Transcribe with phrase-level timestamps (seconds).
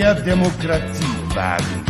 [0.00, 1.84] mehr Demokratie wagen.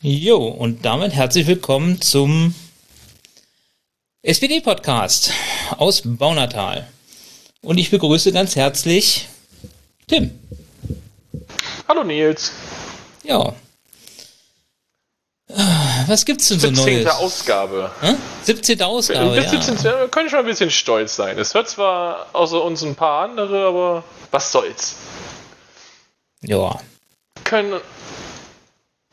[0.00, 2.54] Jo, und damit herzlich willkommen zum
[4.22, 5.32] SPD-Podcast
[5.76, 6.86] aus Baunatal.
[7.62, 9.28] Und ich begrüße ganz herzlich
[10.06, 10.30] Tim.
[11.88, 12.52] Hallo Nils.
[13.24, 13.56] Ja.
[16.06, 16.84] Was gibt's denn so 17.
[16.84, 17.04] Neues?
[17.04, 17.08] 17.
[17.08, 17.90] Ausgabe.
[18.00, 18.16] Hm?
[18.42, 18.82] 17.
[18.82, 19.40] Ausgabe.
[19.40, 19.76] Bis 17.
[19.76, 20.00] Ja.
[20.00, 21.38] Wir können schon ein bisschen stolz sein.
[21.38, 24.96] Es hört zwar außer uns ein paar andere, aber was soll's.
[26.40, 26.80] Ja.
[27.44, 27.80] Können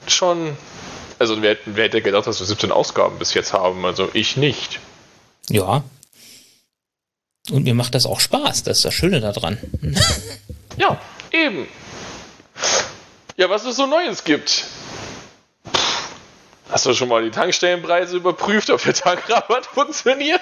[0.07, 0.57] schon.
[1.19, 3.85] Also, wer, wer hätte gedacht, dass wir 17 Ausgaben bis jetzt haben?
[3.85, 4.79] Also, ich nicht.
[5.49, 5.83] Ja.
[7.51, 8.63] Und mir macht das auch Spaß.
[8.63, 9.57] Das ist das Schöne daran.
[10.77, 10.99] ja,
[11.31, 11.67] eben.
[13.35, 14.65] Ja, was es so Neues gibt.
[16.71, 20.39] Hast du schon mal die Tankstellenpreise überprüft, ob der Tankrabatt funktioniert?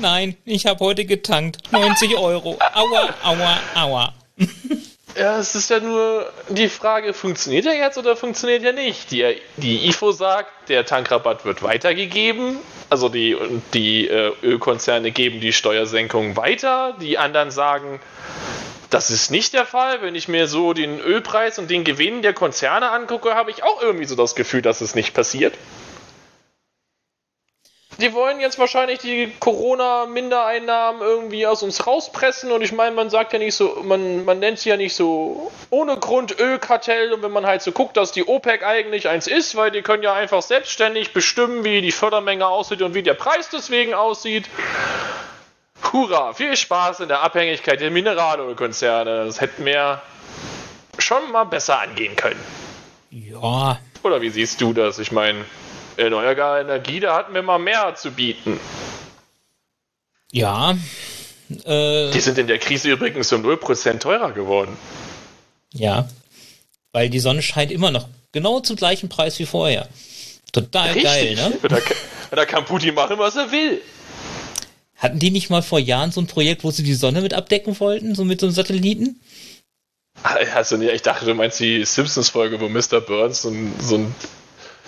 [0.00, 1.58] Nein, ich habe heute getankt.
[1.70, 2.58] 90 Euro.
[2.74, 4.14] Aua, aua, aua.
[5.14, 9.10] Ja, es ist ja nur die Frage, funktioniert er jetzt oder funktioniert er nicht?
[9.10, 12.56] Die, die IFO sagt, der Tankrabatt wird weitergegeben.
[12.88, 13.36] Also die,
[13.74, 16.96] die äh, Ölkonzerne geben die Steuersenkung weiter.
[16.98, 18.00] Die anderen sagen,
[18.92, 20.02] das ist nicht der Fall.
[20.02, 23.80] Wenn ich mir so den Ölpreis und den Gewinn der Konzerne angucke, habe ich auch
[23.80, 25.54] irgendwie so das Gefühl, dass es nicht passiert.
[27.98, 33.32] Die wollen jetzt wahrscheinlich die Corona-Mindereinnahmen irgendwie aus uns rauspressen und ich meine, man sagt
[33.32, 37.30] ja nicht so, man, man nennt sie ja nicht so ohne Grund Ölkartell und wenn
[37.30, 40.42] man halt so guckt, dass die OPEC eigentlich eins ist, weil die können ja einfach
[40.42, 44.46] selbstständig bestimmen, wie die Fördermenge aussieht und wie der Preis deswegen aussieht.
[45.82, 49.24] Hurra, viel Spaß in der Abhängigkeit der Mineralölkonzerne.
[49.26, 50.00] Das hätten wir
[50.98, 52.40] schon mal besser angehen können.
[53.10, 53.78] Ja.
[54.02, 54.98] Oder wie siehst du das?
[54.98, 55.44] Ich meine,
[55.96, 58.58] erneuerbare Energie, da hatten wir mal mehr zu bieten.
[60.30, 60.76] Ja.
[61.64, 64.76] Äh, die sind in der Krise übrigens um 0% teurer geworden.
[65.72, 66.08] Ja.
[66.92, 69.88] Weil die Sonne scheint immer noch genau zum gleichen Preis wie vorher.
[70.52, 71.04] Total Richtig.
[71.04, 71.58] geil, ne?
[71.68, 71.78] Da,
[72.36, 73.80] da kann Putin machen, was er will.
[75.02, 77.80] Hatten die nicht mal vor Jahren so ein Projekt, wo sie die Sonne mit abdecken
[77.80, 79.20] wollten, so mit so einem Satelliten?
[80.22, 83.00] Also, ich dachte, du meinst die Simpsons-Folge, wo Mr.
[83.00, 84.14] Burns so ein, so, ein,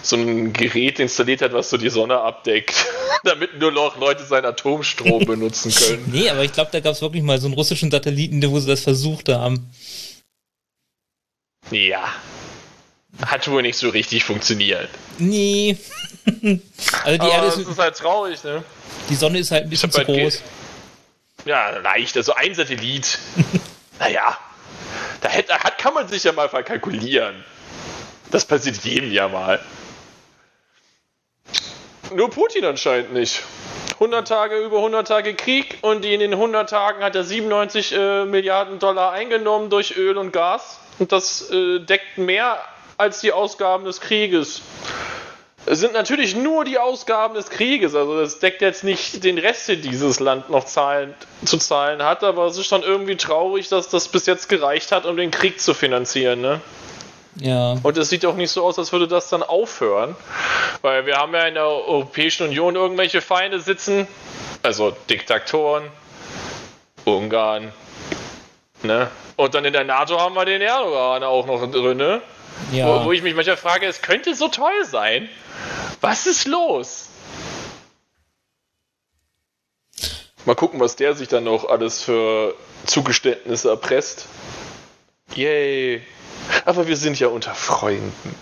[0.04, 2.86] so ein Gerät installiert hat, was so die Sonne abdeckt,
[3.24, 6.08] damit nur noch Leute seinen Atomstrom benutzen können.
[6.12, 8.68] nee, aber ich glaube, da gab es wirklich mal so einen russischen Satelliten, wo sie
[8.68, 9.68] das versucht haben.
[11.72, 12.04] Ja.
[13.22, 14.88] Hat wohl nicht so richtig funktioniert.
[15.18, 15.78] Nee.
[16.26, 16.58] also
[17.04, 18.64] die aber Erde ist, ist halt traurig, ne?
[19.08, 20.42] Die Sonne ist halt ein bisschen zu halt groß.
[21.44, 22.16] Ja, leicht.
[22.16, 23.18] Also ein Satellit.
[23.98, 24.36] naja,
[25.20, 27.44] da hätte, hat, kann man sich ja mal verkalkulieren.
[28.30, 29.60] Das passiert jedem ja mal.
[32.12, 33.42] Nur Putin anscheinend nicht.
[33.94, 38.24] 100 Tage, über 100 Tage Krieg und in den 100 Tagen hat er 97 äh,
[38.24, 40.80] Milliarden Dollar eingenommen durch Öl und Gas.
[40.98, 42.58] Und das äh, deckt mehr
[42.96, 44.62] als die Ausgaben des Krieges.
[45.66, 49.68] Es sind natürlich nur die Ausgaben des Krieges, also das deckt jetzt nicht den Rest,
[49.68, 51.14] den dieses Land noch zahlen,
[51.46, 55.06] zu zahlen hat, aber es ist schon irgendwie traurig, dass das bis jetzt gereicht hat,
[55.06, 56.60] um den Krieg zu finanzieren, ne?
[57.36, 57.76] Ja.
[57.82, 60.14] Und es sieht auch nicht so aus, als würde das dann aufhören,
[60.82, 64.06] weil wir haben ja in der Europäischen Union irgendwelche Feinde sitzen,
[64.62, 65.84] also Diktatoren,
[67.04, 67.72] Ungarn,
[68.84, 69.10] ne?
[69.36, 72.22] Und dann in der NATO haben wir den Erdogan auch noch drin, ne?
[72.72, 72.86] Ja.
[72.86, 75.28] Wo, wo ich mich manchmal frage, es könnte so toll sein.
[76.00, 77.08] Was ist los?
[80.44, 84.26] Mal gucken, was der sich dann noch alles für Zugeständnisse erpresst.
[85.34, 86.02] Yay.
[86.66, 88.34] Aber wir sind ja unter Freunden.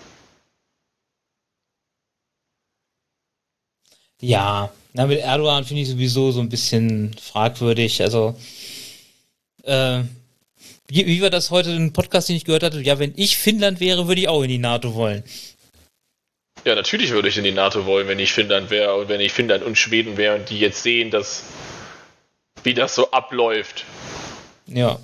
[4.20, 8.02] Ja, na, mit Erdogan finde ich sowieso so ein bisschen fragwürdig.
[8.02, 8.36] Also,
[9.62, 10.02] äh,
[10.88, 12.81] wie, wie war das heute im Podcast, den ich gehört hatte?
[12.81, 15.25] Ja, wenn ich Finnland wäre, würde ich auch in die NATO wollen.
[16.64, 19.32] Ja, natürlich würde ich in die NATO wollen, wenn ich Finnland wäre und wenn ich
[19.32, 21.44] Finnland und Schweden wäre und die jetzt sehen, dass
[22.62, 23.84] wie das so abläuft.
[24.67, 24.99] Ja.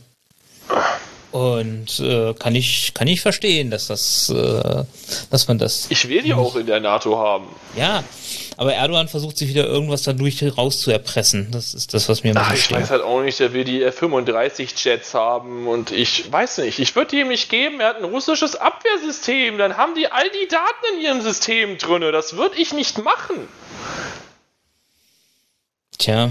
[1.31, 4.85] Und äh, kann ich kann ich verstehen, dass das, äh,
[5.31, 5.87] dass man das.
[5.91, 7.49] Ich will die auch in der NATO haben.
[7.77, 8.03] Ja,
[8.57, 11.51] aber Erdogan versucht sich wieder irgendwas dadurch rauszuerpressen.
[11.51, 14.71] Das ist das, was mir Ach, Ich weiß halt auch nicht, der will die F-35
[14.83, 16.79] Jets haben und ich weiß nicht.
[16.79, 17.79] Ich würde ihm nicht geben.
[17.81, 19.59] Er hat ein russisches Abwehrsystem.
[19.59, 22.11] Dann haben die all die Daten in ihrem System drinne.
[22.11, 23.49] Das würde ich nicht machen.
[25.99, 26.31] Tja.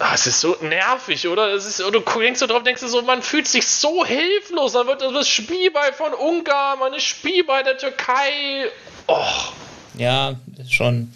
[0.00, 1.52] Ah, es ist so nervig, oder?
[1.54, 4.72] Es ist, du denkst so drauf, denkst du so, man fühlt sich so hilflos.
[4.72, 8.70] Dann wird das Spielball von Ungarn, man ist Spielball der Türkei.
[9.08, 9.52] Och.
[9.94, 10.36] Ja,
[10.70, 11.12] schon.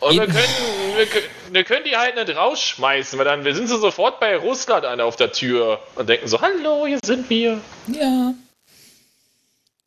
[0.00, 0.54] Und wir können,
[0.96, 4.36] wir, können- wir können die halt nicht rausschmeißen, weil dann wir sind sie sofort bei
[4.36, 7.60] Russland an auf der Tür und denken so, hallo, hier sind wir.
[7.88, 8.32] Ja.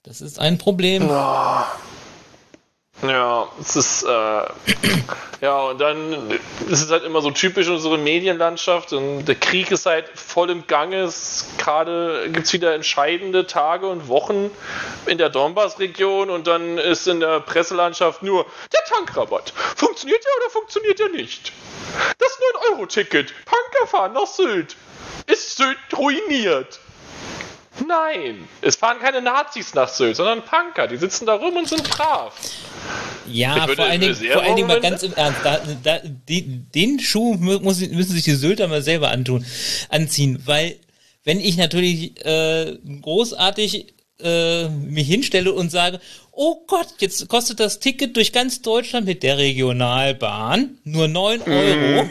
[0.04, 1.08] Das ist ein Problem.
[3.04, 4.44] Ja, es ist, äh,
[5.42, 6.32] ja, und dann
[6.70, 10.68] ist es halt immer so typisch unsere Medienlandschaft und der Krieg ist halt voll im
[10.68, 11.10] Gange.
[11.58, 14.50] Gerade gibt es wieder entscheidende Tage und Wochen
[15.06, 19.52] in der Donbass-Region und dann ist in der Presselandschaft nur der Tankrabatt.
[19.76, 21.52] Funktioniert der oder funktioniert der nicht?
[22.18, 22.40] Das
[22.72, 23.34] 9-Euro-Ticket.
[23.44, 24.78] Punker fahren nach Sylt.
[25.28, 26.80] Ist Sylt ruiniert?
[27.88, 30.88] Nein, es fahren keine Nazis nach Sylt, sondern Punker.
[30.88, 32.34] Die sitzen da rum und sind brav.
[33.28, 36.42] Ja, vor allen Dingen, vor allen Dingen mal ganz im Ernst, da, da, die,
[36.75, 39.46] den Schuh muss, müssen sich die Sylter mal selber antun,
[39.90, 40.75] anziehen, weil
[41.24, 46.00] wenn ich natürlich äh, großartig äh, mich hinstelle und sage,
[46.31, 52.10] oh Gott, jetzt kostet das Ticket durch ganz Deutschland mit der Regionalbahn nur 9 Euro.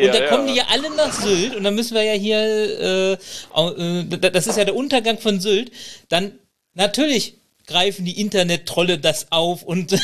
[0.00, 0.14] Und.
[0.14, 4.04] Ja, kommen die ja alle nach Sylt und dann müssen wir ja hier, äh, äh,
[4.20, 5.70] da- das ist ja der Untergang von Sylt.
[6.08, 6.32] Dann
[6.74, 7.34] natürlich
[7.66, 9.94] greifen die Internet-Trolle das auf und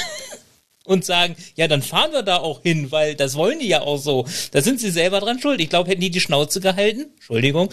[0.84, 3.96] und sagen, ja, dann fahren wir da auch hin, weil das wollen die ja auch
[3.98, 4.24] so.
[4.52, 5.60] Da sind sie selber dran schuld.
[5.60, 7.72] Ich glaube, hätten die die Schnauze gehalten, Entschuldigung,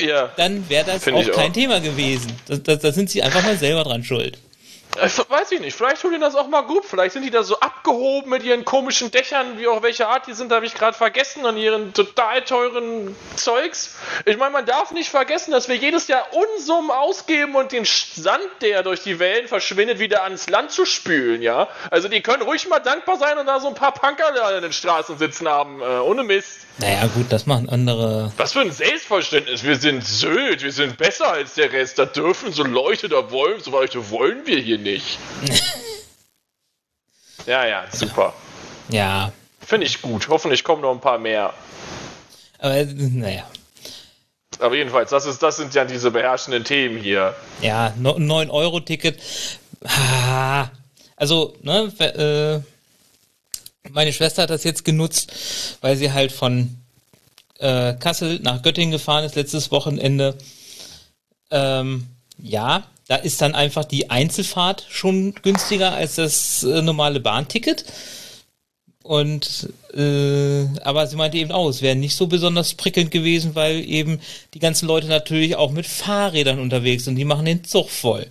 [0.00, 0.32] Ja.
[0.36, 1.52] dann wäre das auch kein auch.
[1.52, 2.32] Thema gewesen.
[2.48, 4.36] Da, da, da sind sie einfach mal selber dran schuld.
[4.96, 6.84] Ich weiß ich nicht, vielleicht tun die das auch mal gut.
[6.84, 10.32] Vielleicht sind die da so abgehoben mit ihren komischen Dächern, wie auch welche Art die
[10.32, 13.96] sind, habe ich gerade vergessen, und ihren total teuren Zeugs.
[14.24, 18.42] Ich meine, man darf nicht vergessen, dass wir jedes Jahr Unsummen ausgeben und den Sand,
[18.60, 21.68] der durch die Wellen verschwindet, wieder ans Land zu spülen, ja?
[21.90, 24.62] Also die können ruhig mal dankbar sein und da so ein paar Punker da in
[24.62, 26.67] den Straßen sitzen haben, äh, ohne Mist.
[26.80, 28.32] Naja, gut, das machen andere.
[28.36, 29.64] Was für ein Selbstverständnis.
[29.64, 31.98] Wir sind Sylt, wir sind besser als der Rest.
[31.98, 35.18] Da dürfen so Leute, da wollen, so Leute wollen wir hier nicht.
[37.46, 38.32] ja, ja, super.
[38.90, 39.32] Ja,
[39.66, 40.28] Finde ich gut.
[40.28, 41.52] Hoffentlich kommen noch ein paar mehr.
[42.58, 43.44] aber naja.
[44.60, 47.34] Aber jedenfalls, das, ist, das sind ja diese beherrschenden Themen hier.
[47.60, 49.20] Ja, no- 9-Euro-Ticket.
[49.84, 50.68] Ah,
[51.16, 52.60] Also, ne, äh,
[53.92, 55.32] meine Schwester hat das jetzt genutzt,
[55.80, 56.76] weil sie halt von
[57.58, 60.36] äh, Kassel nach Göttingen gefahren ist letztes Wochenende.
[61.50, 62.06] Ähm,
[62.40, 67.84] ja, da ist dann einfach die Einzelfahrt schon günstiger als das äh, normale Bahnticket.
[69.02, 73.88] Und äh, aber sie meinte eben auch, es wäre nicht so besonders prickelnd gewesen, weil
[73.88, 74.20] eben
[74.52, 77.16] die ganzen Leute natürlich auch mit Fahrrädern unterwegs sind.
[77.16, 78.26] Die machen den Zug voll.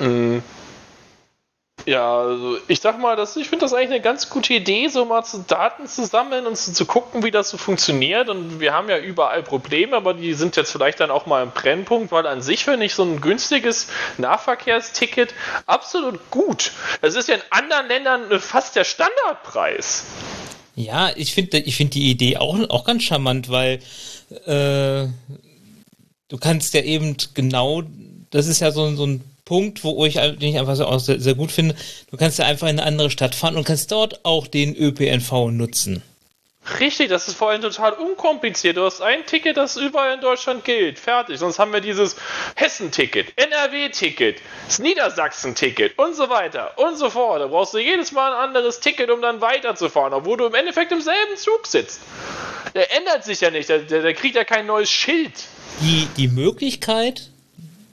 [0.00, 0.42] Mhm.
[1.90, 5.04] Ja, also ich sag mal, das, ich finde das eigentlich eine ganz gute Idee, so
[5.06, 8.28] mal zu Daten zu sammeln und zu, zu gucken, wie das so funktioniert.
[8.28, 11.50] Und wir haben ja überall Probleme, aber die sind jetzt vielleicht dann auch mal im
[11.50, 13.88] Brennpunkt, weil an sich finde ich so ein günstiges
[14.18, 15.34] Nahverkehrsticket
[15.66, 16.70] absolut gut.
[17.00, 20.04] Das ist ja in anderen Ländern äh, fast der Standardpreis.
[20.76, 23.80] Ja, ich finde ich find die Idee auch, auch ganz charmant, weil
[24.46, 25.08] äh,
[26.28, 27.82] du kannst ja eben genau,
[28.30, 31.18] das ist ja so, so ein Punkt, wo ich, den ich einfach so auch sehr,
[31.18, 31.74] sehr gut finde,
[32.08, 35.50] du kannst ja einfach in eine andere Stadt fahren und kannst dort auch den ÖPNV
[35.50, 36.04] nutzen.
[36.78, 38.76] Richtig, das ist vor allem total unkompliziert.
[38.76, 41.00] Du hast ein Ticket, das überall in Deutschland gilt.
[41.00, 41.40] Fertig.
[41.40, 42.14] Sonst haben wir dieses
[42.54, 47.40] Hessen-Ticket, NRW-Ticket, das Niedersachsen-Ticket und so weiter und so fort.
[47.40, 50.92] Da brauchst du jedes Mal ein anderes Ticket, um dann weiterzufahren, obwohl du im Endeffekt
[50.92, 52.02] im selben Zug sitzt.
[52.76, 55.32] Der ändert sich ja nicht, der, der, der kriegt ja kein neues Schild.
[55.80, 57.30] Die, die Möglichkeit,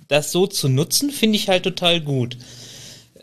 [0.08, 2.38] das so zu nutzen, finde ich halt total gut.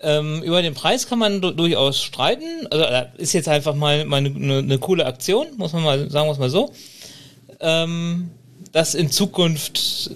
[0.03, 2.67] Ähm, über den Preis kann man du durchaus streiten.
[2.71, 6.11] Also äh, ist jetzt einfach mal, mal eine, eine, eine coole Aktion, muss man mal
[6.11, 6.73] sagen, es mal so.
[7.61, 8.31] Ähm,
[8.73, 10.11] das in Zukunft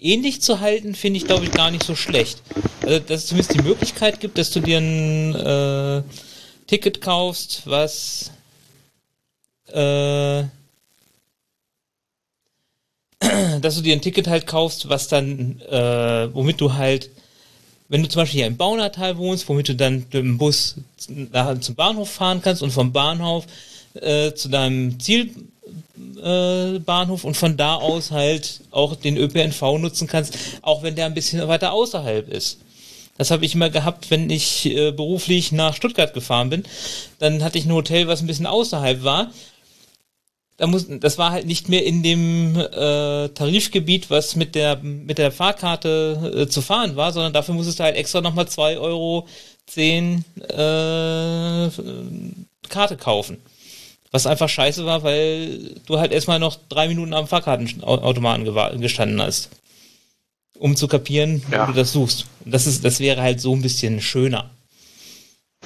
[0.00, 2.42] ähnlich zu halten, finde ich, glaube ich, gar nicht so schlecht.
[2.82, 6.02] Also, dass es zumindest die Möglichkeit gibt, dass du dir ein äh,
[6.66, 8.30] Ticket kaufst, was
[9.66, 10.44] äh,
[13.60, 17.10] dass du dir ein Ticket halt kaufst, was dann, äh, womit du halt,
[17.88, 20.76] wenn du zum Beispiel hier im Baunatal wohnst, womit du dann mit dem Bus
[21.08, 23.46] nach, zum Bahnhof fahren kannst und vom Bahnhof
[23.94, 25.44] äh, zu deinem Zielbahnhof
[27.24, 31.14] äh, und von da aus halt auch den ÖPNV nutzen kannst, auch wenn der ein
[31.14, 32.58] bisschen weiter außerhalb ist.
[33.16, 36.62] Das habe ich immer gehabt, wenn ich äh, beruflich nach Stuttgart gefahren bin.
[37.18, 39.32] Dann hatte ich ein Hotel, was ein bisschen außerhalb war
[40.58, 45.16] da muss, das war halt nicht mehr in dem äh, Tarifgebiet, was mit der mit
[45.18, 49.26] der Fahrkarte äh, zu fahren war, sondern dafür musstest du halt extra nochmal 2,10 Euro
[49.66, 51.68] zehn, äh,
[52.68, 53.38] Karte kaufen.
[54.10, 59.50] Was einfach scheiße war, weil du halt erstmal noch drei Minuten am Fahrkartenautomaten gestanden hast.
[60.58, 61.66] um zu kapieren, wo Ja.
[61.66, 62.26] du das suchst.
[62.44, 64.50] Das, ist, das wäre halt so ein bisschen schöner.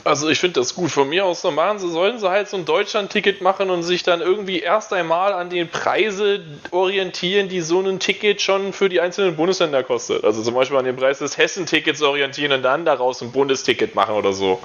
[0.05, 0.91] Also ich finde das gut.
[0.91, 4.21] Von mir aus dann sie, sollen sie halt so ein Deutschland-Ticket machen und sich dann
[4.21, 9.37] irgendwie erst einmal an den Preise orientieren, die so ein Ticket schon für die einzelnen
[9.37, 10.25] Bundesländer kostet.
[10.25, 14.15] Also zum Beispiel an den Preis des Hessen-Tickets orientieren und dann daraus ein Bundesticket machen
[14.15, 14.59] oder so.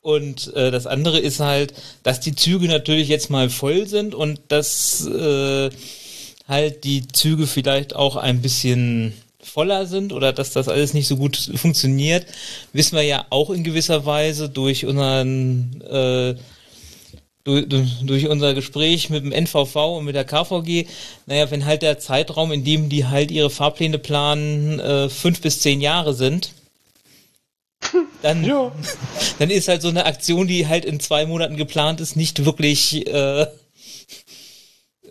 [0.00, 4.40] Und äh, das andere ist halt, dass die Züge natürlich jetzt mal voll sind und
[4.48, 5.70] dass äh,
[6.48, 11.16] halt die Züge vielleicht auch ein bisschen voller sind oder dass das alles nicht so
[11.16, 12.26] gut funktioniert,
[12.72, 16.34] wissen wir ja auch in gewisser Weise durch unseren äh,
[17.44, 17.66] durch,
[18.02, 20.86] durch unser Gespräch mit dem NVV und mit der KVG,
[21.26, 25.60] naja, wenn halt der Zeitraum, in dem die halt ihre Fahrpläne planen, äh, fünf bis
[25.60, 26.52] zehn Jahre sind,
[28.22, 28.70] dann, Ja.
[29.38, 33.06] dann ist halt so eine Aktion, die halt in zwei Monaten geplant ist, nicht wirklich
[33.06, 33.46] äh,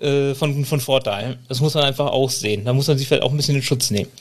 [0.02, 1.40] äh, von, von Vorteil.
[1.48, 2.66] Das muss man einfach auch sehen.
[2.66, 4.12] Da muss man sich vielleicht auch ein bisschen in Schutz nehmen.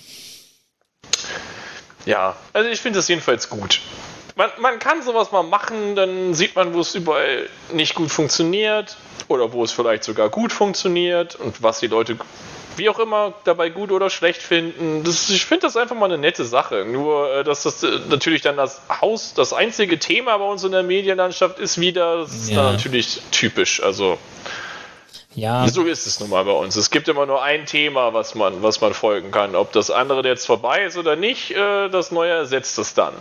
[2.07, 3.81] Ja, also ich finde das jedenfalls gut.
[4.37, 8.97] Man, man kann sowas mal machen, dann sieht man, wo es überall nicht gut funktioniert
[9.27, 12.17] oder wo es vielleicht sogar gut funktioniert und was die Leute
[12.77, 15.03] wie auch immer dabei gut oder schlecht finden.
[15.03, 16.85] Das, ich finde das einfach mal eine nette Sache.
[16.85, 20.71] Nur, äh, dass das äh, natürlich dann das Haus, das einzige Thema bei uns in
[20.71, 22.63] der Medienlandschaft ist wieder, das ist Ja.
[22.63, 23.83] dann natürlich typisch.
[23.83, 24.17] Also,
[25.35, 26.75] Ja, so ist es nun mal bei uns.
[26.77, 29.55] Es gibt immer nur ein Thema, was man, was man folgen kann.
[29.55, 33.13] Ob das andere jetzt vorbei ist oder nicht, äh, das Neue ersetzt es dann.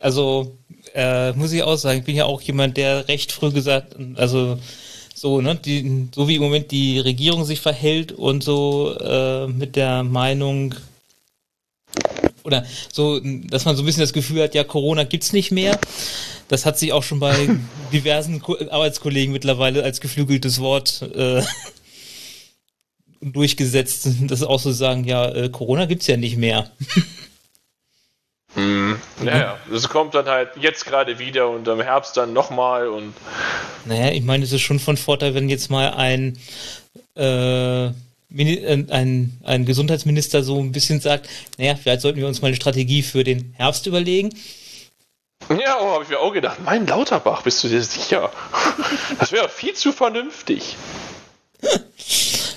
[0.00, 0.58] also
[0.94, 4.58] äh, muss ich auch sagen, ich bin ja auch jemand, der recht früh gesagt, also
[5.14, 9.76] so, ne, die, so wie im Moment die Regierung sich verhält und so äh, mit
[9.76, 10.74] der Meinung
[12.44, 15.78] oder so, dass man so ein bisschen das Gefühl hat, ja, Corona gibt's nicht mehr.
[16.48, 17.48] Das hat sich auch schon bei
[17.92, 21.42] diversen Ko Arbeitskollegen mittlerweile als geflügeltes Wort äh,
[23.20, 26.70] durchgesetzt, dass sie auch so sagen, ja, äh, Corona gibt's ja nicht mehr.
[29.24, 29.58] Ja, ja.
[29.70, 33.12] Das kommt dann halt jetzt gerade wieder und im Herbst dann nochmal und
[33.84, 36.38] Naja, ich meine, es ist schon von Vorteil, wenn jetzt mal ein,
[37.16, 37.90] äh,
[38.36, 43.02] ein, ein Gesundheitsminister so ein bisschen sagt, naja, vielleicht sollten wir uns mal eine Strategie
[43.02, 44.30] für den Herbst überlegen.
[45.50, 48.32] Ja, oh, habe ich mir auch gedacht, mein Lauterbach, bist du dir sicher?
[49.18, 50.76] Das wäre viel zu vernünftig.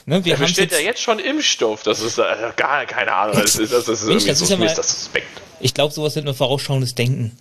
[0.05, 1.83] Ne, wir Er bestellt ja jetzt schon Impfstoff.
[1.83, 2.23] Das ist äh,
[2.55, 3.35] gar keine Ahnung.
[3.41, 5.27] Das ist, das ist irgendwie das so ist ja mal- ist das suspekt.
[5.59, 7.37] ich glaube, sowas nennt man vorausschauendes Denken.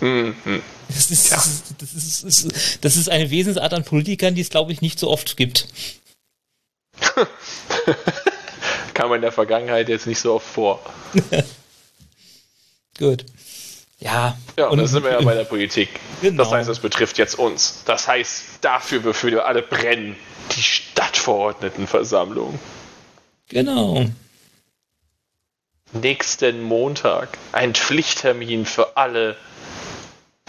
[0.00, 0.62] Hm, hm.
[0.88, 1.32] Das ist, ist,
[1.78, 4.98] das, ist, das ist- das ist eine Wesensart an Politikern, die es, glaube ich, nicht
[4.98, 5.68] so oft gibt.
[8.94, 10.80] Kam in der Vergangenheit jetzt nicht so oft vor.
[12.98, 13.24] Gut.
[13.98, 14.36] Ja.
[14.58, 15.88] Ja, und und da sind wir ja bei der Politik.
[16.22, 16.42] Genau.
[16.44, 17.82] Das heißt, es betrifft jetzt uns.
[17.84, 20.16] Das heißt, dafür, wofür wir alle brennen,
[20.56, 22.58] die Stadtverordnetenversammlung.
[23.48, 24.06] Genau.
[25.92, 29.36] nächsten Montag ein Pflichttermin für alle.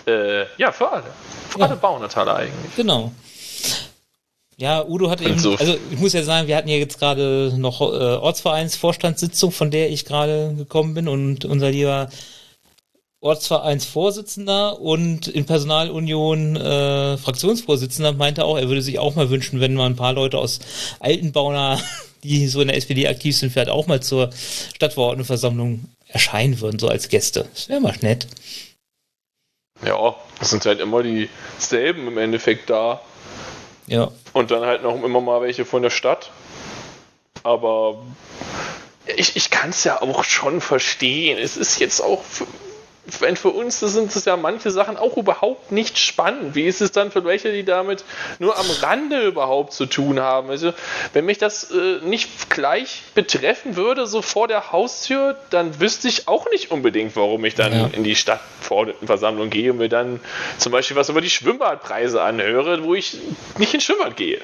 [0.05, 1.11] Äh, ja, für alle.
[1.49, 1.65] Für Ja.
[1.65, 2.75] alle Baunateile eigentlich.
[2.75, 3.11] Genau.
[4.61, 7.51] Ja, Udo hat eben, so- also ich muss ja sagen, wir hatten ja jetzt gerade
[7.57, 12.09] noch äh, Ortsvereinsvorstandssitzung, von der ich gerade gekommen bin und unser lieber
[13.23, 19.73] Ortsvereinsvorsitzender und in Personalunion äh, Fraktionsvorsitzender meinte auch, er würde sich auch mal wünschen, wenn
[19.73, 20.59] mal ein paar Leute aus
[20.99, 21.79] Altenbauner,
[22.23, 24.29] die so in der SPD aktiv sind, vielleicht auch mal zur
[24.75, 27.47] Stadtverordnetenversammlung erscheinen würden, so als Gäste.
[27.53, 28.27] Das wäre mal nett.
[29.85, 33.01] Ja, es sind halt immer dieselben im Endeffekt da.
[33.91, 34.09] Ja.
[34.31, 36.31] Und dann halt noch immer mal welche von der Stadt.
[37.43, 38.01] Aber
[39.17, 41.37] ich, ich kann es ja auch schon verstehen.
[41.37, 42.23] Es ist jetzt auch,
[43.07, 46.55] für, wenn für uns sind es ja manche Sachen auch überhaupt nicht spannend.
[46.55, 48.03] Wie ist es dann für welche, die damit
[48.39, 50.49] nur am Rande überhaupt zu tun haben?
[50.49, 50.73] Also,
[51.13, 56.27] wenn mich das äh, nicht gleich betreffen würde, so vor der Haustür, dann wüsste ich
[56.27, 57.89] auch nicht unbedingt, warum ich dann Ja.
[57.91, 60.19] in die Stadtverordnetenversammlung gehe und mir dann
[60.57, 63.17] zum Beispiel was über die Schwimmbadpreise anhöre, wo ich
[63.57, 64.39] nicht ins Schwimmbad gehe.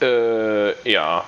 [0.00, 1.24] Äh, ja.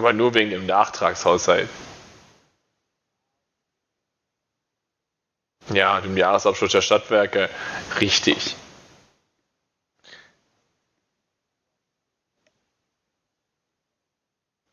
[0.00, 1.68] Aber nur wegen dem Nachtragshaushalt.
[5.74, 7.50] Ja, dem Jahresabschluss der Stadtwerke.
[8.00, 8.56] Richtig.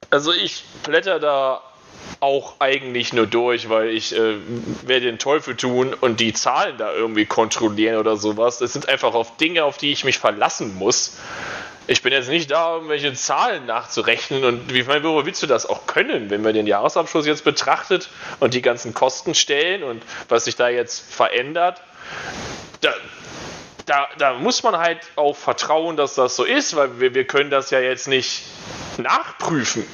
[0.10, 1.62] Also ich blätter da
[2.22, 4.38] auch eigentlich nur durch, weil ich äh,
[4.88, 8.60] werde den Teufel tun und die Zahlen da irgendwie kontrollieren oder sowas.
[8.60, 11.18] Das sind einfach auf Dinge, auf die ich mich verlassen muss.
[11.90, 15.66] Ich bin jetzt nicht da, irgendwelche Zahlen nachzurechnen und wie meine, wo willst du das
[15.66, 18.10] auch können, wenn man den Jahresabschluss jetzt betrachtet
[18.42, 21.82] und die ganzen Kosten stellen und was sich da jetzt verändert?
[22.82, 22.94] Da,
[23.86, 27.50] da, da muss man halt auch vertrauen, dass das so ist, weil wir, wir können
[27.50, 28.44] das ja jetzt nicht
[28.98, 29.86] nachprüfen.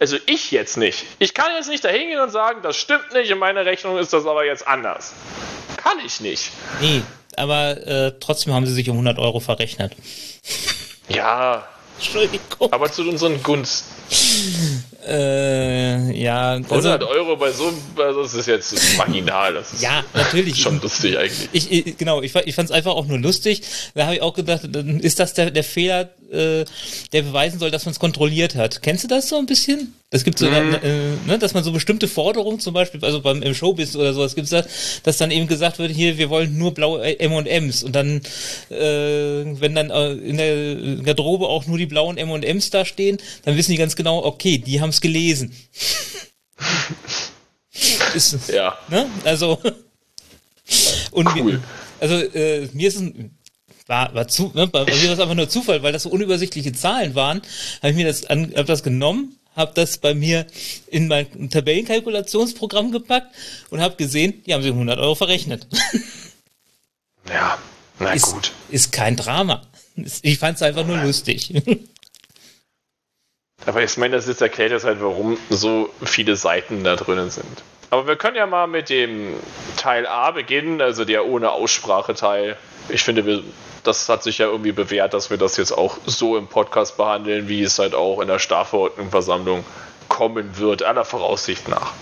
[0.00, 1.04] Also ich jetzt nicht.
[1.20, 4.12] Ich kann jetzt nicht dahin gehen und sagen, das stimmt nicht, in meiner Rechnung ist
[4.12, 5.14] das aber jetzt anders.
[5.76, 6.50] Kann ich nicht.
[6.80, 7.02] Nee,
[7.36, 9.92] aber äh, trotzdem haben sie sich um 100 Euro verrechnet.
[11.08, 12.72] Ja, Entschuldigung.
[12.72, 13.98] aber zu unseren Gunsten.
[15.06, 19.54] Äh, ja, also, 100 Euro bei so einem, also das ist jetzt marginal.
[19.54, 20.60] Das ist ja, natürlich.
[20.60, 21.48] schon lustig eigentlich.
[21.52, 23.62] Ich, ich, genau, ich, ich fand es einfach auch nur lustig.
[23.94, 26.64] Da habe ich auch gedacht, dann ist das der, der Fehler, äh,
[27.12, 28.82] der beweisen soll, dass man es kontrolliert hat.
[28.82, 29.94] Kennst du das so ein bisschen?
[30.10, 30.60] Das gibt so, äh,
[31.26, 34.46] ne, dass man so bestimmte Forderungen, zum Beispiel, also beim im Showbiz oder sowas gibt
[34.46, 38.22] es das, dass dann eben gesagt wird, hier, wir wollen nur blaue M&Ms und dann,
[38.70, 43.56] äh, wenn dann äh, in der Garderobe auch nur die blauen M&Ms da stehen, dann
[43.56, 45.54] wissen die ganz genau, okay, die haben es gelesen.
[48.14, 49.06] ist, Ja, Ne?
[49.24, 49.58] Also.
[51.10, 51.54] Und Cool.
[51.54, 51.62] mir,
[52.00, 53.02] also äh, mir ist es
[53.88, 56.72] war, war zu, ne, bei mir war es einfach nur Zufall, weil das so unübersichtliche
[56.72, 57.42] Zahlen waren,
[57.82, 60.46] habe ich mir das an, hab das genommen, habe das bei mir
[60.86, 63.34] in mein Tabellenkalkulationsprogramm gepackt
[63.70, 65.66] und habe gesehen, die haben sich um 100 Euro verrechnet.
[67.28, 67.58] ja,
[67.98, 68.52] na ist, gut.
[68.68, 69.62] ist kein Drama.
[70.22, 71.52] Ich fand es einfach nur lustig.
[73.66, 77.64] Aber ich meine, das jetzt erklärt jetzt halt, warum so viele Seiten da drinnen sind.
[77.90, 79.34] Aber wir können ja mal mit dem
[79.76, 82.56] Teil A beginnen, also der ohne Aussprache Teil.
[82.90, 83.42] Ich finde, wir,
[83.82, 87.48] das hat sich ja irgendwie bewährt, dass wir das jetzt auch so im Podcast behandeln,
[87.48, 89.64] wie es halt auch in der Strafverordnungsversammlung
[90.08, 91.92] kommen wird, aller Voraussicht nach.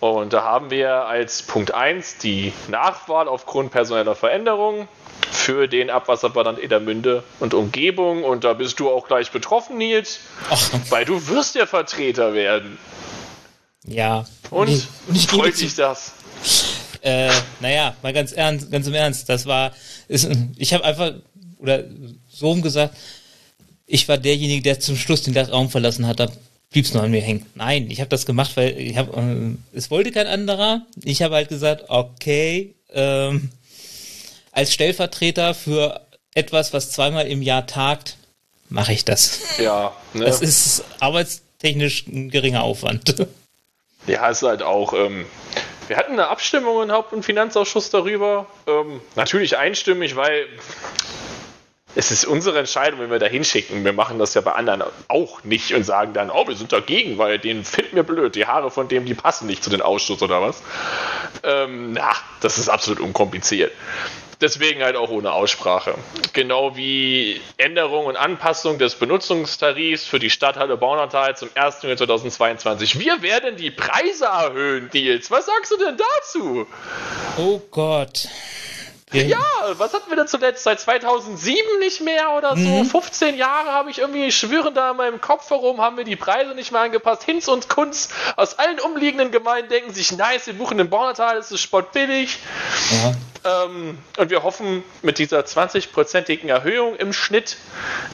[0.00, 4.88] Und da haben wir als Punkt 1 die Nachwahl aufgrund personeller Veränderungen
[5.30, 8.24] für den Abwasserverband Edermünde und Umgebung.
[8.24, 12.78] Und da bist du auch gleich betroffen, Nils, Ach, weil du wirst ja Vertreter werden.
[13.86, 14.26] Ja.
[14.50, 16.12] Und, ich, und ich freut zu, dich das?
[17.02, 19.72] Äh, naja, mal ganz ernst, ganz im Ernst, das war,
[20.08, 21.14] ist, ich habe einfach,
[21.58, 21.84] oder
[22.28, 22.96] so rum gesagt,
[23.86, 26.28] ich war derjenige, der zum Schluss den Raum verlassen hat, da
[26.70, 27.46] blieb's nur an mir hängen.
[27.54, 30.82] Nein, ich habe das gemacht, weil ich habe, äh, es wollte kein anderer.
[31.04, 33.50] Ich habe halt gesagt, okay, ähm,
[34.52, 36.00] als Stellvertreter für
[36.34, 38.16] etwas, was zweimal im Jahr tagt,
[38.68, 39.38] mache ich das.
[39.58, 40.24] Ja, ne?
[40.24, 43.26] Das ist arbeitstechnisch ein geringer Aufwand.
[44.06, 44.92] Ja, ist halt auch.
[44.92, 45.26] Ähm,
[45.88, 48.46] wir hatten eine Abstimmung im Haupt- und Finanzausschuss darüber.
[48.66, 50.46] Ähm, natürlich einstimmig, weil
[51.94, 53.84] es ist unsere Entscheidung, wenn wir da hinschicken.
[53.84, 57.18] Wir machen das ja bei anderen auch nicht und sagen dann, oh, wir sind dagegen,
[57.18, 58.34] weil den finden wir blöd.
[58.34, 60.62] Die Haare von dem, die passen nicht zu den Ausschuss oder was.
[61.42, 63.72] Ähm, na, das ist absolut unkompliziert.
[64.40, 65.94] Deswegen halt auch ohne Aussprache.
[66.34, 71.82] Genau wie Änderung und Anpassung des Benutzungstarifs für die Stadthalle Baunatal zum 1.
[71.82, 72.98] Juni 2022.
[72.98, 75.30] Wir werden die Preise erhöhen, Nils.
[75.30, 76.66] Was sagst du denn dazu?
[77.38, 78.28] Oh Gott.
[79.12, 79.38] Ja,
[79.74, 80.64] was hatten wir denn zuletzt?
[80.64, 82.84] Seit 2007 nicht mehr oder so?
[82.84, 86.54] 15 Jahre habe ich irgendwie schwören da in meinem Kopf herum, haben wir die Preise
[86.54, 87.22] nicht mehr angepasst.
[87.22, 91.52] Hinz und Kunz aus allen umliegenden Gemeinden denken sich, nice, wir buchen den Baunatal, das
[91.52, 92.38] ist spottbillig.
[92.90, 93.14] Ja.
[93.46, 97.56] Ähm, und wir hoffen, mit dieser 20-prozentigen Erhöhung im Schnitt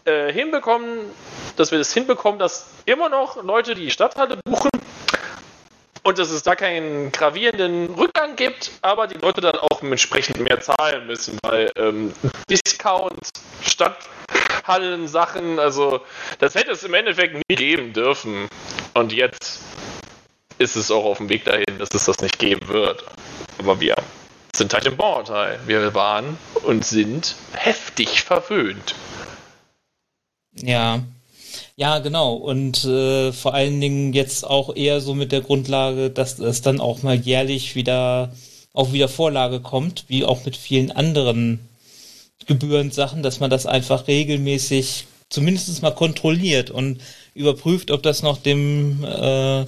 [0.04, 1.10] äh, hinbekommen,
[1.56, 4.70] dass wir das hinbekommen, dass immer noch Leute die Stadthalle buchen
[6.02, 10.60] und dass es da keinen gravierenden Rückgang gibt, aber die Leute dann auch entsprechend mehr
[10.60, 12.12] zahlen müssen, weil ähm,
[12.50, 13.30] Discount,
[13.62, 16.00] Stadthallen, Sachen, also
[16.40, 18.48] das hätte es im Endeffekt nie geben dürfen.
[18.94, 19.60] Und jetzt
[20.58, 23.04] ist es auch auf dem Weg dahin, dass es das nicht geben wird.
[23.58, 23.94] Aber wir
[24.54, 25.58] sind halt im Bauteil.
[25.66, 28.94] Wir waren und sind heftig verwöhnt.
[30.54, 31.02] Ja.
[31.76, 32.34] Ja, genau.
[32.34, 36.80] Und äh, vor allen Dingen jetzt auch eher so mit der Grundlage, dass es dann
[36.80, 38.32] auch mal jährlich wieder
[38.74, 41.60] auch wieder Vorlage kommt, wie auch mit vielen anderen
[42.46, 47.00] Gebührensachen, dass man das einfach regelmäßig zumindest mal kontrolliert und
[47.34, 49.64] überprüft, ob das noch dem äh,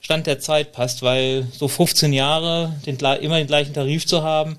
[0.00, 4.58] Stand der Zeit passt, weil so 15 Jahre den, immer den gleichen Tarif zu haben,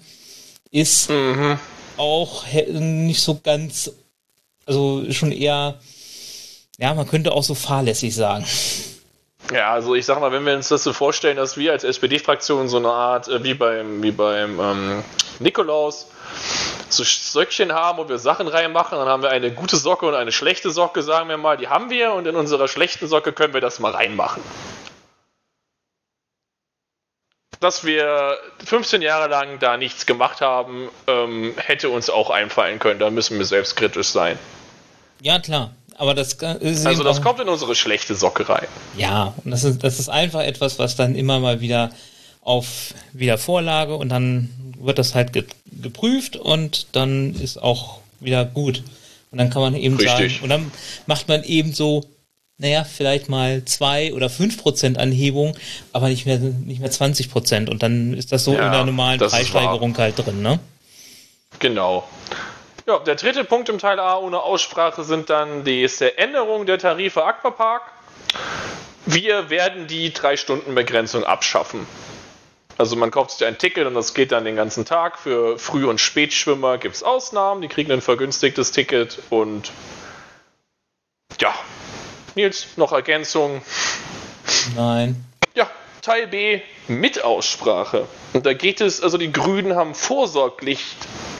[0.72, 1.60] ist mhm.
[1.98, 3.92] auch nicht so ganz,
[4.66, 5.80] also schon eher,
[6.78, 8.46] ja, man könnte auch so fahrlässig sagen.
[9.52, 12.70] Ja, also ich sag mal, wenn wir uns das so vorstellen, dass wir als SPD-Fraktion
[12.70, 15.04] so eine Art, äh, wie beim, wie beim ähm,
[15.40, 16.08] Nikolaus,
[16.88, 20.32] so Söckchen haben, wo wir Sachen reinmachen, dann haben wir eine gute Socke und eine
[20.32, 23.62] schlechte Socke, sagen wir mal, die haben wir und in unserer schlechten Socke können wir
[23.62, 24.42] das mal reinmachen.
[27.62, 33.00] Dass wir 15 Jahre lang da nichts gemacht haben, ähm, hätte uns auch einfallen können.
[33.00, 34.38] Da müssen wir selbstkritisch sein.
[35.21, 35.71] Ja, klar.
[35.97, 38.67] Aber das ist Also das kommt in unsere schlechte Socke rein.
[38.97, 41.91] Ja, und das ist, das ist einfach etwas, was dann immer mal wieder
[42.41, 45.45] auf wieder Vorlage und dann wird das halt ge
[45.82, 48.84] geprüft und dann ist auch wieder gut.
[49.32, 50.34] Und dann kann man eben Richtig.
[50.34, 50.71] sagen, und dann
[51.06, 52.04] macht man eben so,
[52.62, 55.58] naja, vielleicht mal zwei oder fünf Prozent Anhebung,
[55.93, 57.69] aber nicht mehr, nicht mehr 20 Prozent.
[57.69, 60.60] Und dann ist das so ja, in der normalen Preissteigerung halt drin, ne?
[61.60, 62.08] Genau.
[62.88, 67.24] Ja, der dritte Punkt im Teil A ohne Aussprache sind dann die Änderung der Tarife
[67.24, 67.82] Aquapark.
[69.08, 71.88] Wir werden die Drei-Stunden-Begrenzung abschaffen.
[72.78, 75.17] Also man kauft sich ein Ticket und das geht dann den ganzen Tag.
[75.17, 79.71] Für Früh- und Spätschwimmer gibt es Ausnahmen, die kriegen ein vergünstigtes Ticket und
[81.39, 81.54] ja.
[82.36, 83.62] Nils, noch Ergänzung?
[84.76, 85.24] Nein.
[85.54, 85.70] Ja,
[86.02, 88.08] Teil B mit Aussprache.
[88.34, 90.84] Und da geht es, also die Grünen haben vorsorglich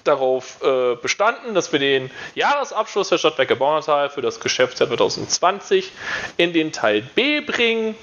[0.04, 5.92] darauf äh, bestanden, dass wir den Jahresabschluss der Stadtwerke Baunatal für das Geschäftsjahr 2020
[6.38, 7.96] in den Teil B bringen.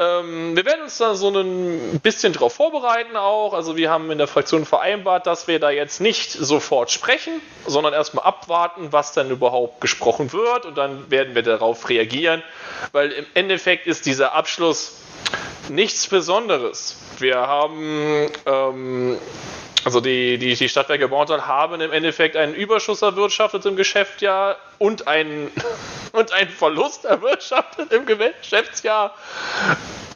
[0.00, 3.52] Ähm, wir werden uns da so ein bisschen drauf vorbereiten auch.
[3.52, 7.92] Also wir haben in der Fraktion vereinbart, dass wir da jetzt nicht sofort sprechen, sondern
[7.92, 12.42] erstmal abwarten, was dann überhaupt gesprochen wird und dann werden wir darauf reagieren,
[12.92, 14.98] weil im Endeffekt ist dieser Abschluss
[15.68, 16.96] nichts Besonderes.
[17.18, 19.18] Wir haben ähm,
[19.84, 25.06] also die, die, die Stadtwerke Borntal haben im Endeffekt einen Überschuss erwirtschaftet im Geschäftsjahr und
[25.06, 25.50] einen,
[26.12, 29.14] und einen Verlust erwirtschaftet im Geschäftsjahr.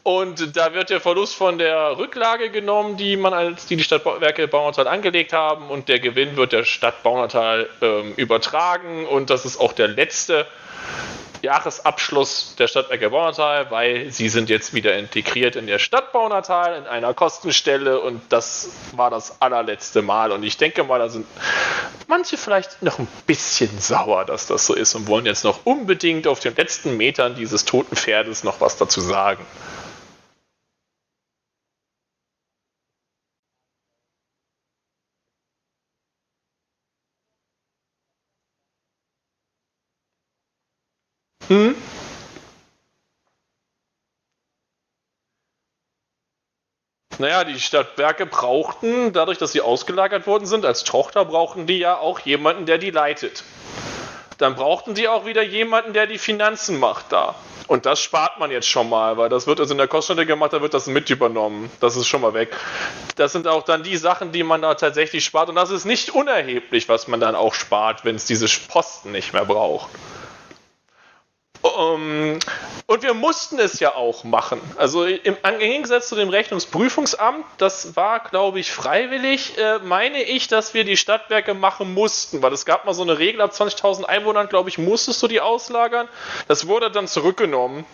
[0.03, 4.49] Und da wird der Verlust von der Rücklage genommen, die man als die, die Stadtwerke
[4.49, 9.05] Baunatal angelegt haben, und der Gewinn wird der Stadt Baunatal ähm, übertragen.
[9.05, 10.45] Und das ist auch der letzte
[11.43, 16.87] Jahresabschluss der Stadtwerke Baunatal, weil sie sind jetzt wieder integriert in der Stadt Baunatal in
[16.87, 20.31] einer Kostenstelle und das war das allerletzte Mal.
[20.31, 21.27] Und ich denke mal, da sind
[22.07, 26.27] manche vielleicht noch ein bisschen sauer, dass das so ist und wollen jetzt noch unbedingt
[26.27, 29.45] auf den letzten Metern dieses toten Pferdes noch was dazu sagen.
[41.49, 41.75] Hm?
[47.23, 51.97] Naja, die Stadtwerke brauchten, dadurch, dass sie ausgelagert worden sind, als Tochter brauchten die ja
[51.97, 53.45] auch jemanden, der die leitet.
[54.39, 57.35] Dann brauchten sie auch wieder jemanden, der die Finanzen macht da.
[57.67, 60.51] Und das spart man jetzt schon mal, weil das wird also in der Koststelle gemacht,
[60.51, 61.71] da wird das mit übernommen.
[61.79, 62.57] Das ist schon mal weg.
[63.15, 65.47] Das sind auch dann die Sachen, die man da tatsächlich spart.
[65.47, 69.31] Und das ist nicht unerheblich, was man dann auch spart, wenn es diese Posten nicht
[69.31, 69.87] mehr braucht.
[71.63, 72.39] Um,
[72.87, 74.59] und wir mussten es ja auch machen.
[74.75, 80.49] Also im, im Gegensatz zu dem Rechnungsprüfungsamt, das war, glaube ich, freiwillig, äh, meine ich,
[80.49, 84.03] dass wir die Stadtwerke machen mussten, weil es gab mal so eine Regel, ab 20.000
[84.03, 86.09] Einwohnern, glaube ich, musstest du die auslagern.
[86.49, 87.85] Das wurde dann zurückgenommen.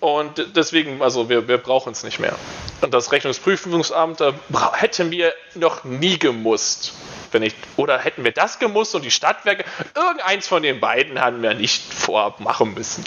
[0.00, 2.34] Und deswegen, also wir, wir brauchen es nicht mehr.
[2.80, 4.34] Und das Rechnungsprüfungsamt, da
[4.72, 6.94] hätten wir noch nie gemusst
[7.32, 9.64] wenn ich, oder hätten wir das gemusst und die Stadtwerke,
[9.94, 13.04] irgendeins von den beiden haben wir nicht vorab machen müssen.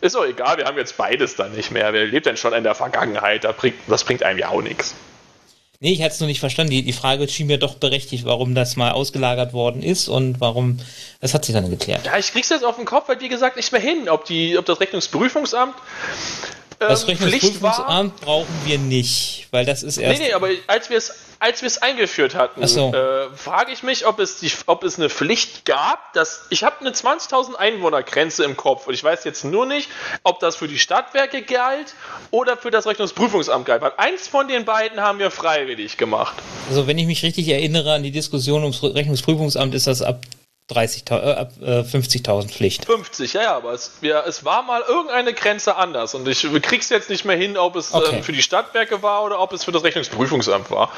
[0.00, 1.92] Ist doch egal, wir haben jetzt beides dann nicht mehr.
[1.92, 3.44] Wer lebt denn schon in der Vergangenheit?
[3.44, 4.94] Das bringt, das bringt einem ja auch nichts.
[5.80, 6.70] Nee, ich hatte es noch nicht verstanden.
[6.70, 10.78] Die, die Frage schien mir doch berechtigt, warum das mal ausgelagert worden ist und warum.
[11.20, 12.06] Das hat sich dann geklärt.
[12.06, 14.56] Ja, ich krieg's jetzt auf den Kopf, weil wie gesagt nicht mehr hin, ob, die,
[14.56, 15.74] ob das Rechnungsprüfungsamt
[16.80, 20.20] ähm, das Rechnungsprüfungsamt brauchen wir nicht, weil das ist erst.
[20.20, 22.92] Nee, nee, aber als wir es als wir es eingeführt hatten, so.
[22.92, 26.80] äh, frage ich mich, ob es, die, ob es eine Pflicht gab, dass ich habe
[26.80, 29.90] eine 20.000 Einwohner-Grenze im Kopf und ich weiß jetzt nur nicht,
[30.22, 31.94] ob das für die Stadtwerke galt
[32.30, 36.36] oder für das Rechnungsprüfungsamt galt, weil eins von den beiden haben wir freiwillig gemacht.
[36.68, 40.20] Also wenn ich mich richtig erinnere an die Diskussion ums Rechnungsprüfungsamt, ist das ab
[40.70, 42.86] 30.000, äh, ab äh, 50.000 Pflicht.
[42.86, 46.88] 50, ja, ja, aber es, ja, es war mal irgendeine Grenze anders und ich krieg's
[46.88, 48.16] jetzt nicht mehr hin, ob es Okay.
[48.16, 50.90] ähm, für die Stadtwerke war oder ob es für das Rechnungsprüfungsamt war.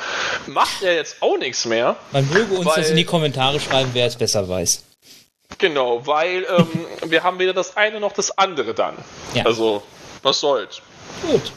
[0.46, 1.96] Macht ja jetzt auch nichts mehr.
[2.12, 4.85] Man möge uns das in die Kommentare schreiben, wer es besser weiß.
[5.59, 8.94] Genau, weil ähm, wir haben weder das eine noch das andere dann.
[9.35, 9.44] Ja.
[9.44, 9.83] Also,
[10.22, 10.81] was soll's.
[11.22, 11.52] Gut.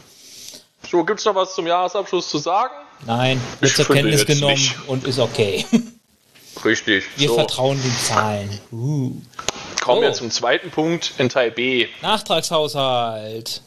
[0.90, 2.74] So, gibt's noch was zum Jahresabschluss zu sagen?
[3.06, 4.76] Nein, wird zur Kenntnis genommen nicht.
[4.88, 5.66] und ist okay.
[6.64, 7.06] Richtig.
[7.18, 8.60] Wir so, vertrauen den Zahlen.
[8.72, 9.12] Uh.
[9.82, 10.14] kommen wir Oh.
[10.14, 11.88] zum zweiten Punkt in Teil B.
[12.02, 13.62] Nachtragshaushalt.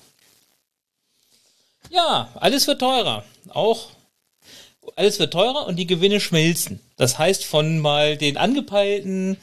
[1.90, 3.24] Ja, alles wird teurer.
[3.50, 3.88] Auch
[4.96, 6.80] alles wird teurer und die Gewinne schmelzen.
[6.96, 9.36] Das heißt, von mal den angepeilten,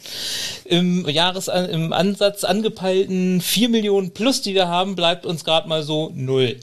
[0.66, 5.84] im Jahres im Ansatz angepeilten 4 Millionen plus, die wir haben, bleibt uns gerade mal
[5.84, 6.60] so null.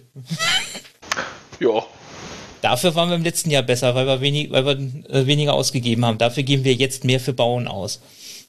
[1.61, 1.85] Ja,
[2.63, 6.05] Dafür waren wir im letzten Jahr besser, weil wir, wenig, weil wir äh, weniger ausgegeben
[6.05, 6.19] haben.
[6.19, 8.01] Dafür geben wir jetzt mehr für Bauen aus.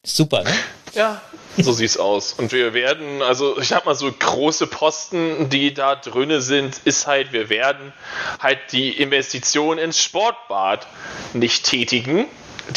[0.03, 0.53] Super, ne?
[0.95, 1.21] Ja,
[1.57, 2.33] so sieht's aus.
[2.33, 7.05] Und wir werden, also ich sag mal so große Posten, die da drinne sind, ist
[7.05, 7.93] halt, wir werden
[8.39, 10.87] halt die Investition ins Sportbad
[11.33, 12.25] nicht tätigen.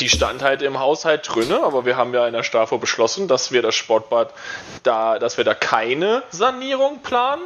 [0.01, 3.53] Die stand halt im Haushalt drinne, aber wir haben ja in der Stafo beschlossen, dass
[3.53, 4.33] wir das Sportbad
[4.83, 7.43] da, dass wir da keine Sanierung planen,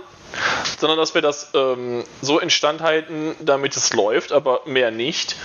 [0.79, 5.37] sondern dass wir das ähm, so instand halten, damit es läuft, aber mehr nicht.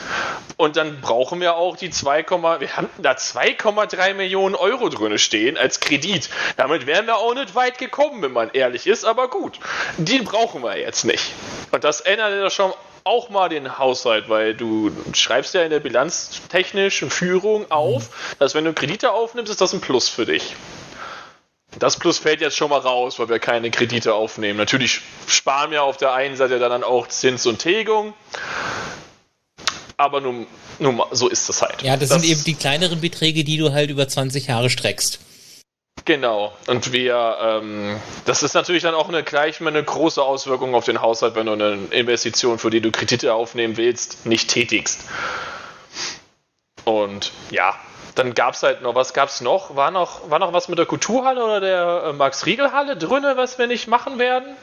[0.57, 2.25] Und dann brauchen wir auch die 2,
[2.59, 6.29] wir haben da 2,3 Millionen Euro drin stehen als Kredit.
[6.57, 9.59] Damit wären wir auch nicht weit gekommen, wenn man ehrlich ist, aber gut.
[9.97, 11.31] Die brauchen wir jetzt nicht.
[11.71, 15.79] Und das ändert ja schon auch mal den Haushalt, weil du schreibst ja in der
[15.79, 20.55] bilanztechnischen Führung auf, dass wenn du Kredite aufnimmst, ist das ein Plus für dich.
[21.79, 24.57] Das Plus fällt jetzt schon mal raus, weil wir keine Kredite aufnehmen.
[24.57, 28.13] Natürlich sparen wir auf der einen Seite dann auch Zins und Tilgung.
[29.97, 30.47] Aber nun,
[30.79, 31.81] nun so ist das halt.
[31.81, 35.19] Ja, das, sind eben die kleineren Beträge, die du halt über 20 Jahre streckst.
[36.05, 36.51] Genau.
[36.67, 40.85] Und wir, ähm, das ist natürlich dann auch eine gleich mal eine große Auswirkung auf
[40.85, 45.05] den Haushalt, wenn du eine Investition, für die du Kredite aufnehmen willst, nicht tätigst.
[46.85, 47.75] Und ja,
[48.15, 49.75] dann gab es halt noch, was gab es noch?
[49.75, 50.29] War noch?
[50.29, 54.19] war noch was mit der Kulturhalle oder der äh, Max-Riegel-Halle drinne, was wir nicht machen
[54.19, 54.55] werden?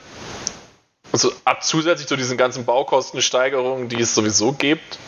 [1.13, 4.99] Also ab zusätzlich zu diesen ganzen Baukostensteigerungen, die es sowieso gibt.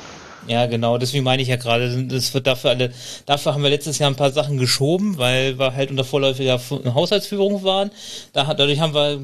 [0.47, 2.93] Ja, genau, deswegen meine ich ja gerade, das wird dafür alle,
[3.27, 6.59] dafür haben wir letztes Jahr ein paar Sachen geschoben, weil wir halt unter vorläufiger
[6.95, 7.91] Haushaltsführung waren.
[8.33, 9.21] Da, dadurch haben wir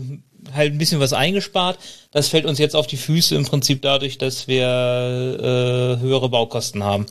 [0.55, 1.79] halt ein bisschen was eingespart.
[2.13, 6.85] Das fällt uns jetzt auf die Füße im Prinzip dadurch, dass wir äh, höhere Baukosten
[6.85, 7.07] haben.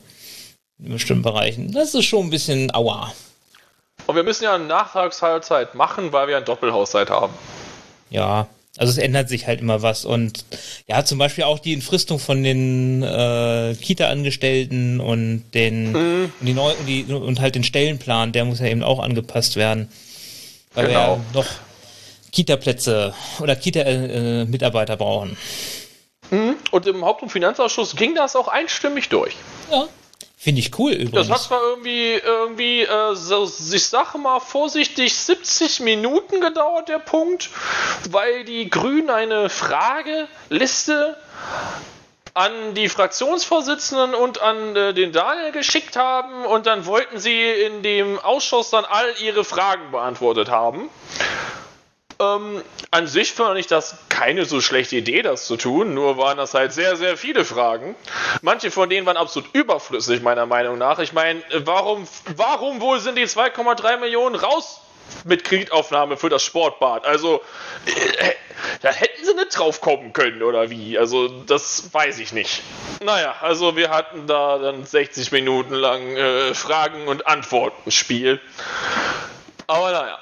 [0.82, 1.72] In bestimmten Bereichen.
[1.72, 3.12] Das ist schon ein bisschen aua.
[4.06, 7.32] Und wir müssen ja eine Nachtragshaushalt machen, weil wir einen Doppelhaushalt haben.
[8.10, 8.46] Ja,
[8.78, 10.44] also es ändert sich halt immer was und
[10.86, 16.72] ja, zum Beispiel auch die Entfristung von den äh, Kita-Angestellten und den und, die neu,
[16.78, 19.90] und, die, und halt den Stellenplan, der muss ja eben auch angepasst werden,
[20.74, 21.20] weil wir ja Genau.
[21.32, 21.46] noch
[22.32, 25.38] Kita-Plätze oder Kita-Mitarbeiter brauchen.
[26.70, 29.34] Und im Haupt- und Finanzausschuss ging das auch einstimmig durch.
[29.70, 29.86] Ja,
[30.36, 31.30] finde ich cool Das übrigens.
[31.30, 37.50] hat zwar irgendwie, irgendwie äh, so, ich sage mal vorsichtig, 70 Minuten gedauert, der Punkt,
[38.10, 41.16] weil die Grünen eine Frageliste
[42.34, 47.82] an die Fraktionsvorsitzenden und an äh, den Daniel geschickt haben und dann wollten sie in
[47.82, 50.90] dem Ausschuss dann all ihre Fragen beantwortet haben.
[52.18, 56.38] Ähm, an sich fand ich das keine so schlechte Idee, das zu tun, nur waren
[56.38, 57.94] das halt sehr, sehr viele Fragen.
[58.40, 60.98] Manche von denen waren absolut überflüssig, meiner Meinung nach.
[60.98, 64.80] Ich meine, warum, warum wohl sind die 2,3 Millionen raus
[65.24, 67.04] mit Kreditaufnahme für das Sportbad?
[67.04, 67.42] Also,
[67.84, 68.32] äh,
[68.80, 70.98] da hätten sie nicht drauf kommen können, oder wie?
[70.98, 72.62] Also, das weiß ich nicht.
[73.04, 78.40] Naja, also wir hatten da dann 60 Minuten lang äh, Fragen- und Antworten-Spiel.
[79.66, 80.18] Aber naja.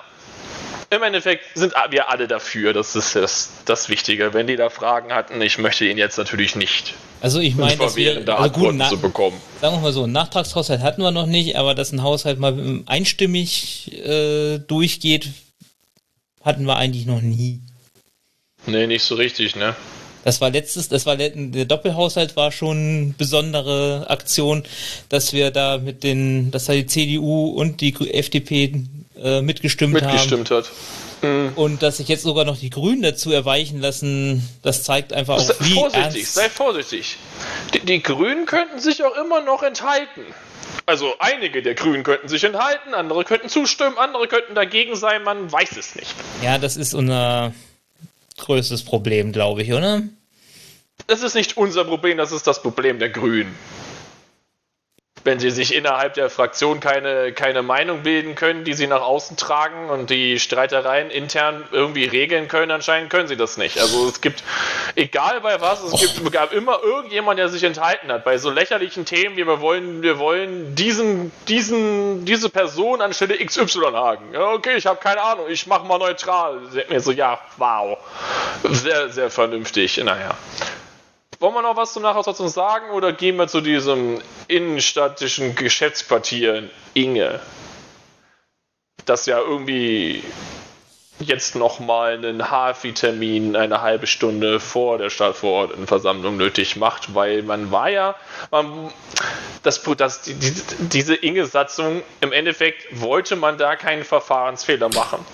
[0.90, 2.72] Im Endeffekt sind wir alle dafür.
[2.72, 4.34] Das ist das, das Wichtige.
[4.34, 7.96] Wenn die da Fragen hatten, ich möchte ihn jetzt natürlich nicht Also ich meine, dass
[7.96, 9.40] wir, da also gut, na, zu bekommen.
[9.60, 12.82] sagen wir mal so, einen Nachtragshaushalt hatten wir noch nicht, aber dass ein Haushalt mal
[12.86, 15.30] einstimmig äh, durchgeht,
[16.42, 17.60] hatten wir eigentlich noch nie.
[18.66, 19.74] Nee, nicht so richtig, ne?
[20.24, 21.30] Das war letztes, das war der
[21.66, 24.62] Doppelhaushalt war schon eine besondere Aktion,
[25.10, 28.84] dass wir da mit den, dass da die CDU und die FDP
[29.24, 30.66] äh, mitgestimmt, Mitgestimmt hat.
[30.66, 35.36] haben und dass sich jetzt sogar noch die Grünen dazu erweichen lassen, das zeigt einfach
[35.36, 36.34] auch, Sei wie vorsichtig, ernst.
[36.34, 37.16] sei vorsichtig.
[37.72, 40.20] Die, die Grünen könnten sich auch immer noch enthalten.
[40.84, 45.50] Also einige der Grünen könnten sich enthalten, andere könnten zustimmen, andere könnten dagegen sein, man
[45.50, 46.14] weiß es nicht.
[46.42, 47.54] Ja, das ist unser
[48.36, 50.02] größtes Problem, glaube ich, oder?
[51.06, 53.54] Das ist nicht unser Problem, das ist das Problem der Grünen.
[55.24, 59.36] Wenn sie sich innerhalb der Fraktion keine, keine Meinung bilden können, die sie nach außen
[59.36, 63.78] tragen und die Streitereien intern irgendwie regeln können, anscheinend können sie das nicht.
[63.78, 64.44] Also es gibt,
[64.94, 68.24] egal bei was, es gibt, gab immer irgendjemand, der sich enthalten hat.
[68.24, 73.92] Bei so lächerlichen Themen wie wir wollen, wir wollen diesen, diesen, diese Person anstelle XY
[73.94, 74.32] haben.
[74.32, 76.60] Ja, okay, ich habe keine Ahnung, ich mache mal neutral.
[76.90, 77.98] Mir so, ja, wow.
[78.64, 79.96] Sehr, sehr vernünftig.
[80.04, 80.36] Naja.
[81.44, 87.38] Wollen wir noch was zum Nachhaus sagen oder gehen wir zu diesem innenstädtischen Geschäftsquartier Inge?
[89.04, 90.24] Das ja irgendwie
[91.20, 97.88] jetzt nochmal einen HFI-Termin eine halbe Stunde vor der Stadtverordnetenversammlung nötig macht, weil man war
[97.88, 98.16] ja,
[98.50, 98.92] man,
[99.62, 100.34] das, das, die,
[100.78, 105.24] diese Inge-Satzung, im Endeffekt wollte man da keinen Verfahrensfehler machen.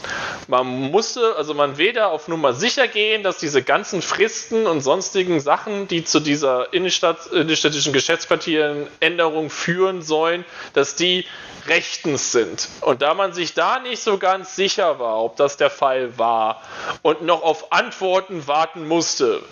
[0.49, 5.41] Man musste, also man da auf Nummer sicher gehen, dass diese ganzen Fristen und sonstigen
[5.41, 11.25] Sachen, die zu dieser Innenstadt, innenstädtischen Geschäftsquartierenänderung führen sollen, dass die
[11.67, 12.69] rechtens sind.
[12.81, 16.63] Und da man sich da nicht so ganz sicher war, ob das der Fall war
[17.03, 19.43] und noch auf Antworten warten musste,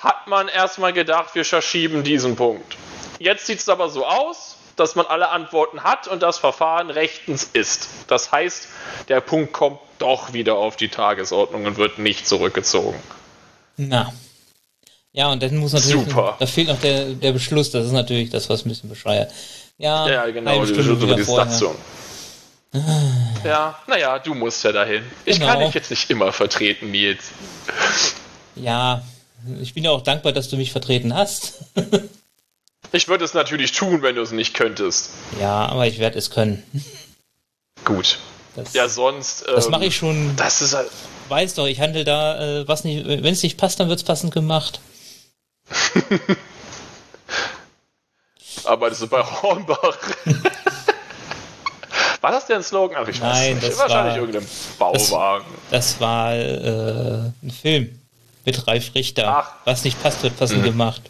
[0.00, 2.76] hat man erstmal gedacht, wir verschieben diesen Punkt.
[3.18, 7.48] Jetzt sieht es aber so aus, dass man alle Antworten hat und das Verfahren rechtens
[7.52, 7.88] ist.
[8.08, 8.68] Das heißt,
[9.08, 13.00] der Punkt kommt doch wieder auf die Tagesordnung und wird nicht zurückgezogen.
[13.76, 14.12] Na.
[15.12, 16.36] Ja, und dann muss natürlich, Super.
[16.38, 19.32] da fehlt noch der, der Beschluss, das ist natürlich das, was ein bisschen bescheuert.
[19.78, 21.74] Ja, ja genau, die die Station.
[23.44, 25.04] Ja, naja, du musst ja dahin.
[25.24, 25.52] Ich genau.
[25.52, 27.30] kann dich jetzt nicht immer vertreten, Nils.
[28.54, 29.02] Ja,
[29.60, 31.64] ich bin ja auch dankbar, dass du mich vertreten hast.
[32.92, 35.10] ich würde es natürlich tun, wenn du es nicht könntest.
[35.40, 36.62] Ja, aber ich werde es können.
[37.84, 38.18] Gut.
[38.56, 39.44] Das, ja, sonst.
[39.46, 40.34] Ähm, das mache ich schon.
[40.36, 40.90] Das ist halt.
[41.28, 44.04] Weiß doch, ich handle da, äh, was nicht, wenn es nicht passt, dann wird es
[44.04, 44.80] passend gemacht.
[48.64, 49.98] Arbeitest du bei Hornbach?
[52.26, 53.04] War das der Slogan?
[53.04, 53.68] Ach, ich Nein, weiß nicht.
[53.68, 54.48] Das Wahrscheinlich war, irgendein
[54.80, 55.44] Bauwagen.
[55.70, 58.00] Das, das war äh, ein Film
[58.44, 59.28] mit Ralf Richter.
[59.28, 59.52] Ach.
[59.64, 60.64] Was nicht passt, wird passend mhm.
[60.64, 61.02] gemacht.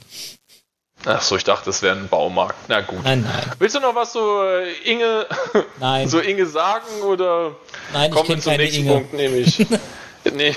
[1.07, 2.57] Ach so, ich dachte, es wäre ein Baumarkt.
[2.69, 3.03] Na gut.
[3.03, 3.51] Nein, nein.
[3.59, 5.25] Willst du noch was so äh, Inge,
[5.81, 6.07] nein.
[6.07, 7.53] so Inge sagen oder
[7.95, 8.93] nein, kommen wir zum nächsten Inge.
[8.93, 9.67] Punkt, nämlich,
[10.35, 10.55] nee,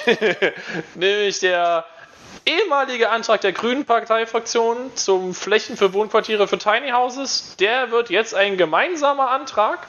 [0.96, 1.86] nämlich der
[2.50, 8.34] ehemalige Antrag der Grünen Parteifraktion zum Flächen für Wohnquartiere für Tiny Houses, der wird jetzt
[8.34, 9.88] ein gemeinsamer Antrag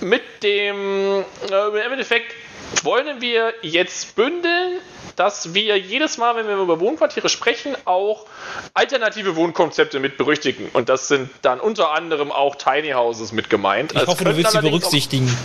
[0.00, 2.34] mit dem, äh, im Endeffekt
[2.82, 4.80] wollen wir jetzt bündeln,
[5.16, 8.26] dass wir jedes Mal, wenn wir über Wohnquartiere sprechen, auch
[8.74, 10.70] alternative Wohnkonzepte mit berücksichtigen.
[10.72, 13.94] Und das sind dann unter anderem auch Tiny Houses mit gemeint.
[13.94, 15.36] Ich hoffe, du willst sie berücksichtigen.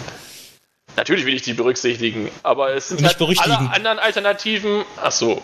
[0.95, 4.85] Natürlich will ich die berücksichtigen, aber es sind Nicht halt alle anderen Alternativen.
[5.01, 5.41] Ach so,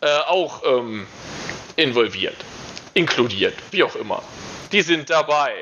[0.00, 1.06] äh, auch ähm,
[1.76, 2.36] involviert,
[2.94, 4.22] inkludiert, wie auch immer.
[4.72, 5.52] Die sind dabei.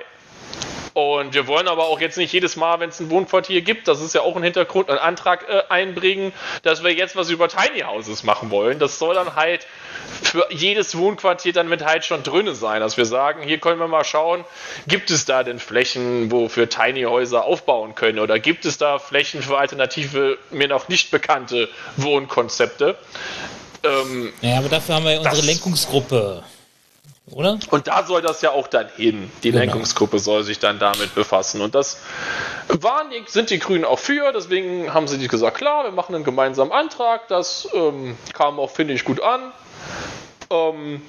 [0.98, 4.00] Und wir wollen aber auch jetzt nicht jedes Mal, wenn es ein Wohnquartier gibt, das
[4.00, 7.83] ist ja auch ein Hintergrund, einen Antrag äh, einbringen, dass wir jetzt was über Tiny
[7.83, 8.81] Houses machen wollen.
[8.81, 9.64] Das soll dann halt
[10.24, 13.87] für jedes Wohnquartier dann mit halt schon drinne sein, dass wir sagen, hier können wir
[13.87, 14.44] mal schauen,
[14.88, 18.98] gibt es da denn Flächen, wo wir Tiny Häuser aufbauen können oder gibt es da
[18.98, 22.96] Flächen für alternative, mir noch nicht bekannte Wohnkonzepte?
[23.88, 26.42] Ähm, ja, aber dafür haben wir ja unsere Lenkungsgruppe.
[27.31, 27.59] Oder?
[27.70, 29.31] Und da soll das ja auch dann hin.
[29.42, 29.61] Die genau.
[29.61, 31.61] Lenkungsgruppe soll sich dann damit befassen.
[31.61, 31.98] Und das
[32.68, 34.33] waren die, sind die Grünen auch für.
[34.33, 37.29] Deswegen haben sie gesagt, klar, wir machen einen gemeinsamen Antrag.
[37.29, 39.53] Das ähm, kam auch, finde ich, gut an.
[40.51, 41.03] Ähm,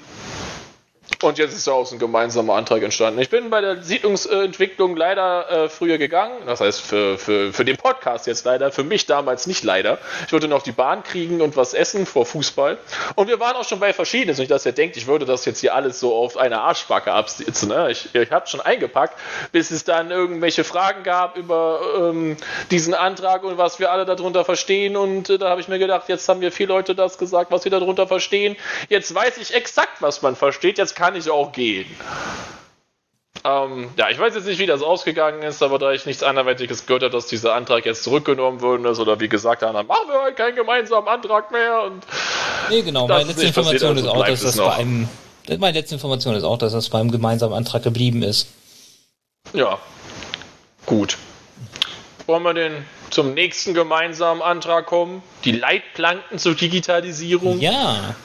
[1.21, 3.19] und jetzt ist daraus ein gemeinsamer Antrag entstanden.
[3.19, 6.37] Ich bin bei der Siedlungsentwicklung leider äh, früher gegangen.
[6.45, 8.71] Das heißt, für, für, für den Podcast jetzt leider.
[8.71, 9.97] Für mich damals nicht leider.
[10.25, 12.77] Ich wollte noch die Bahn kriegen und was essen vor Fußball.
[13.15, 14.37] Und wir waren auch schon bei verschiedenen.
[14.37, 17.69] Nicht, dass ihr denkt, ich würde das jetzt hier alles so auf eine Arschbacke absitzen.
[17.69, 17.91] Ne?
[17.91, 19.19] Ich, ich habe schon eingepackt,
[19.51, 22.37] bis es dann irgendwelche Fragen gab über ähm,
[22.71, 24.95] diesen Antrag und was wir alle darunter verstehen.
[24.95, 27.63] Und äh, da habe ich mir gedacht, jetzt haben mir vier Leute das gesagt, was
[27.63, 28.55] sie darunter verstehen.
[28.87, 30.77] Jetzt weiß ich exakt, was man versteht.
[30.77, 31.87] Jetzt kann kann ich auch gehen.
[33.43, 36.85] Ähm, ja, ich weiß jetzt nicht, wie das ausgegangen ist, aber da ich nichts anderweitiges
[36.85, 40.21] gehört habe, dass dieser Antrag jetzt zurückgenommen worden ist oder wie gesagt, dann machen wir
[40.21, 41.81] halt keinen gemeinsamen Antrag mehr.
[41.81, 42.05] Und
[42.69, 43.07] nee, genau.
[43.07, 45.09] Meine letzte Information ist auch, dass das bei einem.
[45.57, 48.49] Meine letzte Information ist auch, dass das beim gemeinsamen Antrag geblieben ist.
[49.53, 49.79] Ja,
[50.85, 51.17] gut.
[52.27, 55.23] Wollen wir denn zum nächsten gemeinsamen Antrag kommen?
[55.43, 57.59] Die Leitplanken zur Digitalisierung?
[57.59, 58.15] Ja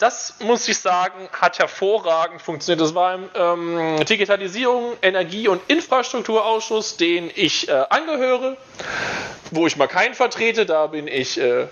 [0.00, 2.80] das muss ich sagen, hat hervorragend funktioniert.
[2.80, 8.56] Das war im ähm, Digitalisierung, Energie- und Infrastrukturausschuss, den ich äh, angehöre,
[9.50, 10.64] wo ich mal keinen vertrete.
[10.64, 11.66] Da bin ich äh,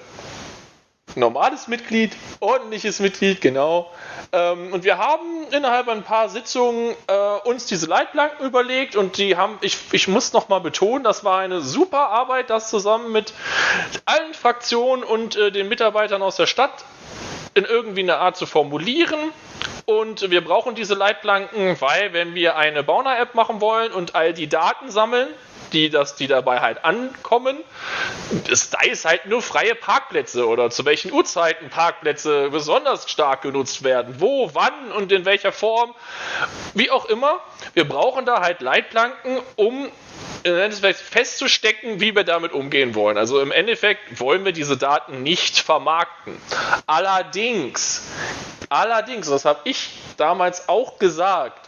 [1.15, 3.91] normales Mitglied, ordentliches Mitglied, genau.
[4.33, 9.39] Ähm, und wir haben innerhalb ein paar Sitzungen äh, uns diese Leitplanken überlegt und die
[9.39, 13.33] haben, ich, ich muss nochmal betonen, das war eine super Arbeit, das zusammen mit
[14.05, 16.85] allen Fraktionen und äh, den Mitarbeitern aus der Stadt
[17.59, 19.19] in irgendwie eine Art zu formulieren.
[19.85, 24.49] Und wir brauchen diese Leitplanken, weil wenn wir eine Bauner-App machen wollen und all die
[24.49, 25.29] Daten sammeln,
[25.73, 27.59] die, das, die dabei halt ankommen.
[28.51, 33.85] Es, da ist halt nur freie Parkplätze oder zu welchen Uhrzeiten Parkplätze besonders stark genutzt
[33.85, 34.17] werden.
[34.19, 35.95] Wo, wann und in welcher Form.
[36.75, 37.41] Wie auch immer.
[37.75, 39.91] Wir brauchen da halt Leitplanken, um
[40.43, 43.19] festzustecken, wie wir damit umgehen wollen.
[43.19, 46.41] Also im Endeffekt wollen wir diese Daten nicht vermarkten.
[46.87, 48.07] Allerdings,
[48.69, 51.68] allerdings, das habe ich damals auch gesagt,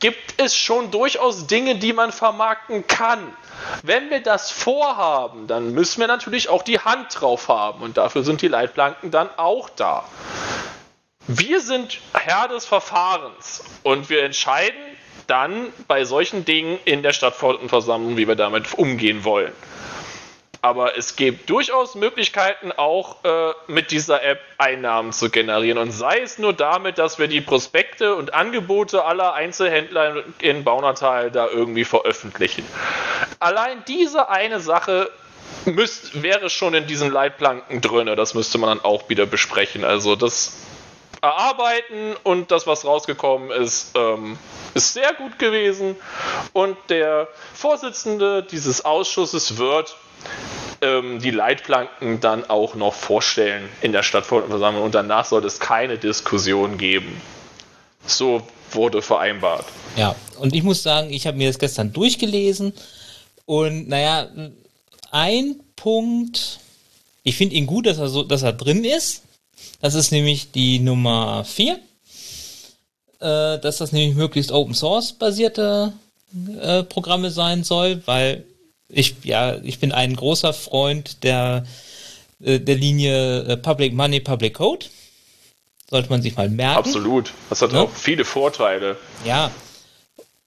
[0.00, 3.34] gibt es schon durchaus Dinge, die man vermarkten kann.
[3.82, 8.22] Wenn wir das vorhaben, dann müssen wir natürlich auch die Hand drauf haben und dafür
[8.24, 10.04] sind die Leitplanken dann auch da.
[11.26, 14.78] Wir sind Herr des Verfahrens und wir entscheiden
[15.26, 19.52] dann bei solchen Dingen in der Stadtversammlung, wie wir damit umgehen wollen.
[20.64, 25.76] Aber es gibt durchaus Möglichkeiten, auch äh, mit dieser App Einnahmen zu generieren.
[25.76, 31.30] Und sei es nur damit, dass wir die Prospekte und Angebote aller Einzelhändler in Baunatal
[31.30, 32.64] da irgendwie veröffentlichen.
[33.40, 35.10] Allein diese eine Sache
[35.66, 38.06] müsst, wäre schon in diesen Leitplanken drin.
[38.16, 39.84] Das müsste man dann auch wieder besprechen.
[39.84, 40.62] Also das
[41.20, 44.38] Erarbeiten und das, was rausgekommen ist, ähm,
[44.72, 45.96] ist sehr gut gewesen.
[46.54, 49.94] Und der Vorsitzende dieses Ausschusses wird
[50.80, 55.98] ähm, die Leitplanken dann auch noch vorstellen in der Stadtversammlung und danach soll es keine
[55.98, 57.20] Diskussion geben.
[58.06, 59.64] So wurde vereinbart.
[59.96, 62.72] Ja, und ich muss sagen, ich habe mir das gestern durchgelesen
[63.46, 64.28] und naja,
[65.10, 66.60] ein Punkt,
[67.22, 69.22] ich finde ihn gut, dass er, so, dass er drin ist.
[69.80, 71.78] Das ist nämlich die Nummer 4.
[73.20, 75.92] Äh, dass das nämlich möglichst Open Source basierte
[76.60, 78.44] äh, Programme sein soll, weil
[78.94, 81.64] ich, ja, ich bin ein großer Freund der,
[82.42, 84.86] äh, der Linie äh, Public Money, Public Code.
[85.90, 86.78] Sollte man sich mal merken.
[86.78, 87.32] Absolut.
[87.50, 87.82] Das hat ja?
[87.82, 88.96] auch viele Vorteile.
[89.24, 89.50] Ja.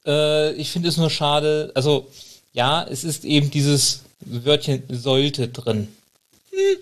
[0.05, 2.07] Äh, ich finde es nur schade, also
[2.53, 5.87] ja, es ist eben dieses Wörtchen sollte drin.
[6.51, 6.77] Hm,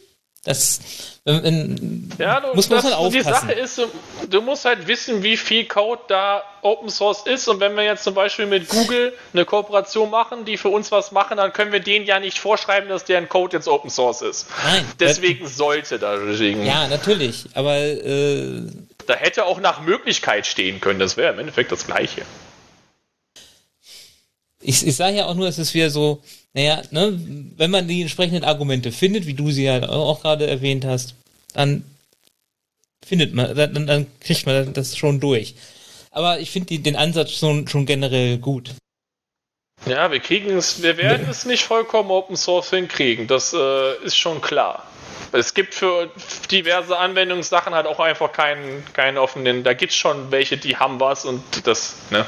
[0.45, 0.79] das
[1.27, 3.17] wenn, ja, du, muss man das, halt aufpassen.
[3.17, 3.87] Die Sache ist, du,
[4.29, 7.47] du, musst halt wissen, wie viel Code da Open Source ist.
[7.47, 11.11] Und wenn wir jetzt zum Beispiel mit Google eine Kooperation machen, die für uns was
[11.11, 14.45] machen, dann können wir denen ja nicht vorschreiben, dass deren Code jetzt Open Source ist.
[14.63, 14.85] Nein.
[14.99, 16.15] Deswegen das, sollte da.
[16.15, 17.45] Deswegen, ja, natürlich.
[17.55, 18.61] Aber äh,
[19.07, 20.99] da hätte auch nach Möglichkeit stehen können.
[20.99, 22.21] Das wäre im Endeffekt das Gleiche.
[24.67, 27.19] Ich, ich sage ja auch nur, es ist wieder so, naja, ne,
[27.55, 31.13] wenn man die entsprechenden Argumente findet, wie du sie ja auch gerade erwähnt hast,
[31.53, 31.85] dann
[33.05, 35.53] findet man, dann, dann kriegt man das schon durch.
[36.09, 38.71] Aber ich finde den Ansatz schon, schon generell gut.
[39.85, 44.17] Ja, wir kriegen es, wir werden es nicht vollkommen Open Source hinkriegen, das äh, ist
[44.17, 44.87] schon klar.
[45.31, 46.09] Es gibt für
[46.49, 50.99] diverse Anwendungssachen halt auch einfach keinen, keinen offenen, da gibt es schon welche, die haben
[50.99, 52.25] was und das, ne?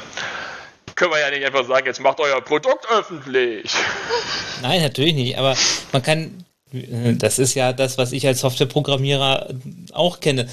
[0.98, 3.70] Können wir ja nicht einfach sagen, jetzt macht euer Produkt öffentlich.
[4.62, 5.56] Nein, natürlich nicht, aber
[5.92, 9.54] man kann, das ist ja das, was ich als Softwareprogrammierer
[9.92, 10.48] auch kenne.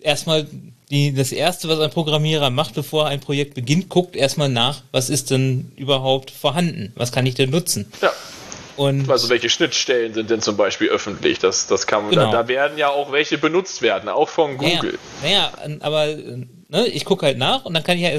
[0.00, 0.46] Erstmal
[0.90, 5.10] die, das erste, was ein Programmierer macht, bevor ein Projekt beginnt, guckt erstmal nach, was
[5.10, 6.92] ist denn überhaupt vorhanden?
[6.94, 7.92] Was kann ich denn nutzen?
[8.00, 8.12] Ja.
[8.76, 11.40] Und also welche Schnittstellen sind denn zum Beispiel öffentlich?
[11.40, 12.30] Das, das kann man, genau.
[12.30, 14.96] da, da, werden ja auch welche benutzt werden, auch von Google.
[15.20, 18.10] Naja, naja aber ne, ich gucke halt nach und dann kann ich ja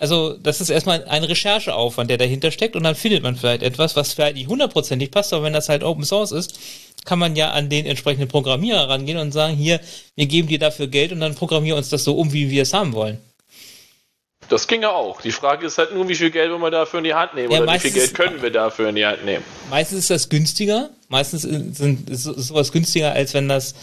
[0.00, 3.96] also, das ist erstmal ein Rechercheaufwand, der dahinter steckt und dann findet man vielleicht etwas,
[3.96, 6.58] was vielleicht nicht hundertprozentig passt, aber wenn das halt Open Source ist,
[7.04, 9.80] kann man ja an den entsprechenden Programmierer rangehen und sagen, hier,
[10.14, 12.72] wir geben dir dafür Geld und dann programmieren uns das so um, wie wir es
[12.72, 13.18] haben wollen.
[14.48, 15.20] Das ging ja auch.
[15.20, 17.52] Die Frage ist halt nur, wie viel Geld wollen wir dafür in die Hand nehmen
[17.52, 19.44] ja, oder wie viel Geld können wir dafür in die Hand nehmen.
[19.68, 20.90] Meistens ist das günstiger.
[21.08, 23.74] Meistens sind, ist sowas günstiger, als wenn das,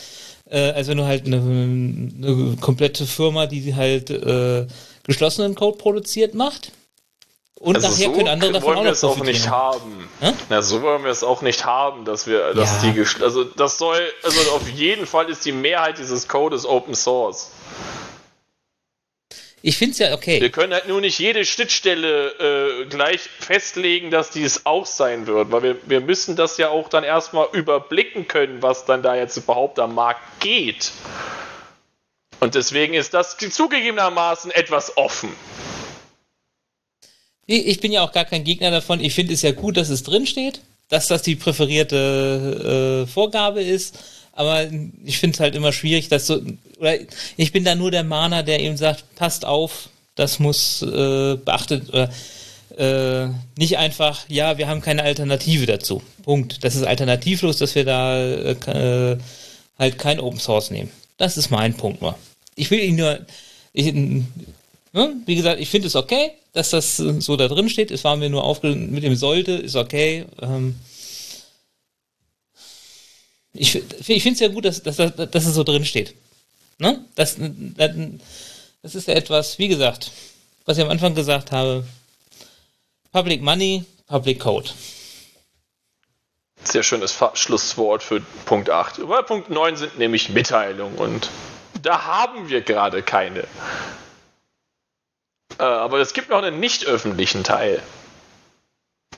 [0.49, 4.65] äh, als wenn du halt eine, eine komplette Firma, die halt äh,
[5.05, 6.71] geschlossenen Code produziert macht.
[7.59, 10.09] Und also nachher so können andere davon wollen auch wir es auch nicht haben.
[10.19, 10.33] Hm?
[10.49, 12.91] Na, so wollen wir es auch nicht haben, dass wir, dass ja.
[12.91, 17.51] die, also das soll, also auf jeden Fall ist die Mehrheit dieses Codes Open Source.
[19.61, 20.41] Ich finde es ja okay.
[20.41, 25.51] Wir können halt nur nicht jede Schnittstelle äh, gleich festlegen, dass dies auch sein wird,
[25.51, 29.37] weil wir, wir müssen das ja auch dann erstmal überblicken können, was dann da jetzt
[29.37, 30.91] überhaupt am Markt geht.
[32.39, 35.29] Und deswegen ist das zugegebenermaßen etwas offen.
[37.47, 38.99] Ich bin ja auch gar kein Gegner davon.
[38.99, 43.97] Ich finde es ja gut, dass es drinsteht, dass das die präferierte äh, Vorgabe ist.
[44.33, 44.67] Aber
[45.05, 46.41] ich finde es halt immer schwierig, dass so,
[46.79, 46.95] oder
[47.37, 51.89] ich bin da nur der Mahner, der eben sagt, passt auf, das muss äh, beachtet
[51.89, 52.09] oder
[52.77, 53.27] äh,
[53.57, 56.01] nicht einfach, ja, wir haben keine Alternative dazu.
[56.23, 56.63] Punkt.
[56.63, 59.17] Das ist alternativlos, dass wir da äh,
[59.77, 60.91] halt kein Open Source nehmen.
[61.17, 62.17] Das ist mein Punkt nur.
[62.55, 63.25] Ich will ihn nur,
[63.73, 67.91] ich, ne, wie gesagt, ich finde es okay, dass das so da drin steht.
[67.91, 70.25] Es war mir nur aufgenommen, mit dem sollte, ist okay.
[70.41, 70.75] Ähm,
[73.53, 76.13] ich, ich finde es ja gut, dass, dass, dass es so drin steht.
[76.77, 77.03] Ne?
[77.15, 77.37] Das,
[78.81, 80.11] das ist ja etwas, wie gesagt,
[80.65, 81.85] was ich am Anfang gesagt habe.
[83.11, 84.69] Public Money, Public Code.
[86.67, 89.07] Sehr schönes Schlusswort für Punkt 8.
[89.07, 91.29] Weil Punkt 9 sind nämlich Mitteilungen und
[91.81, 93.41] da haben wir gerade keine.
[95.59, 97.81] Äh, aber es gibt noch einen nicht öffentlichen Teil.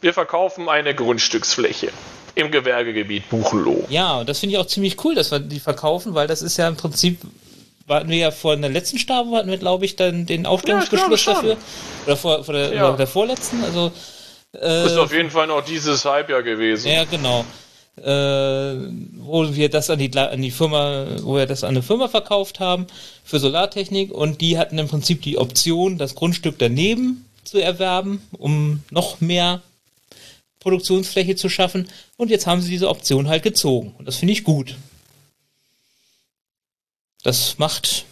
[0.02, 1.92] Wir verkaufen eine Grundstücksfläche
[2.36, 3.86] im Gewerbegebiet Buchloh.
[3.90, 6.58] Ja, und das finde ich auch ziemlich cool, dass wir die verkaufen, weil das ist
[6.58, 7.20] ja im Prinzip,
[7.88, 11.34] warten wir ja vor der letzten Stabe, hatten wir, glaube ich, dann den Aufstellungsbeschluss ja,
[11.34, 11.58] dafür.
[12.06, 12.92] Oder vor, vor der, ja.
[12.92, 13.92] der vorletzten, also.
[14.54, 16.90] Äh, ist auf jeden Fall noch dieses Halbjahr gewesen.
[16.90, 17.46] Ja, genau.
[17.98, 22.08] Äh, wo wir das an die, an die Firma, wo wir das an eine Firma
[22.08, 22.86] verkauft haben
[23.24, 28.84] für Solartechnik und die hatten im Prinzip die Option, das Grundstück daneben zu erwerben, um
[28.92, 29.64] noch mehr
[30.60, 31.88] Produktionsfläche zu schaffen.
[32.18, 33.96] Und jetzt haben sie diese Option halt gezogen.
[33.98, 34.76] Und das finde ich gut.
[37.24, 38.06] Das macht,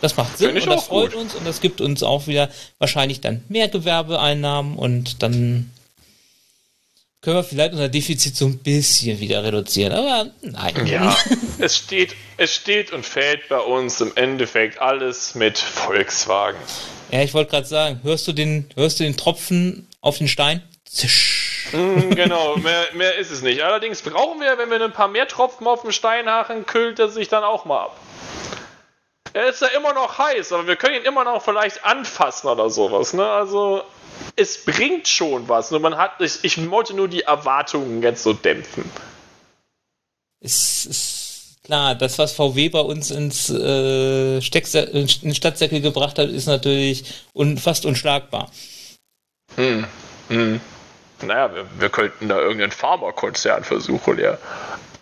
[0.00, 1.22] das macht Sinn und das freut gut.
[1.22, 5.70] uns und das gibt uns auch wieder wahrscheinlich dann mehr Gewerbeeinnahmen und dann
[7.20, 9.92] können wir vielleicht unser Defizit so ein bisschen wieder reduzieren.
[9.92, 10.86] Aber nein.
[10.86, 11.16] Ja,
[11.58, 16.58] es steht, es steht und fällt bei uns im Endeffekt alles mit Volkswagen.
[17.10, 20.62] Ja, ich wollte gerade sagen, hörst du den, hörst du den Tropfen auf den Stein?
[20.84, 21.68] Zisch.
[21.72, 23.62] Mm, genau, mehr, mehr ist es nicht.
[23.62, 27.08] Allerdings brauchen wir, wenn wir ein paar mehr Tropfen auf dem Stein hachen, kühlt er
[27.08, 27.96] sich dann auch mal ab.
[29.32, 32.70] Er ist ja immer noch heiß, aber wir können ihn immer noch vielleicht anfassen oder
[32.70, 33.12] sowas.
[33.12, 33.28] Ne?
[33.28, 33.82] Also
[34.36, 35.70] es bringt schon was.
[35.70, 38.90] Nur man hat, ich, ich wollte nur die Erwartungen jetzt so dämpfen.
[40.40, 46.46] Es ist klar, das, was VW bei uns ins, äh, in Stadtsäcke gebracht hat, ist
[46.46, 47.04] natürlich
[47.34, 48.50] un fast unschlagbar.
[49.56, 49.86] Hm.
[50.28, 50.60] Hm.
[51.22, 54.38] Naja, wir, wir könnten da irgendeinen Pharmakonzern versuchen, ja,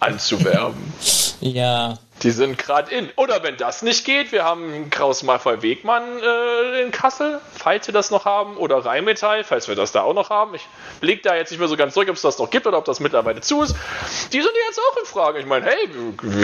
[0.00, 0.92] anzuwerben.
[1.40, 1.98] ja.
[2.22, 3.10] Die sind gerade in.
[3.16, 7.92] Oder wenn das nicht geht, wir haben Kraus Maffei Wegmann äh, in Kassel, falls wir
[7.92, 10.54] das noch haben, oder Rheinmetall, falls wir das da auch noch haben.
[10.54, 10.66] Ich
[11.00, 12.86] blick da jetzt nicht mehr so ganz zurück, ob es das noch gibt oder ob
[12.86, 13.76] das mittlerweile zu ist.
[14.32, 15.40] Die sind jetzt auch in Frage.
[15.40, 15.88] Ich meine, hey,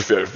[0.09, 0.27] wir,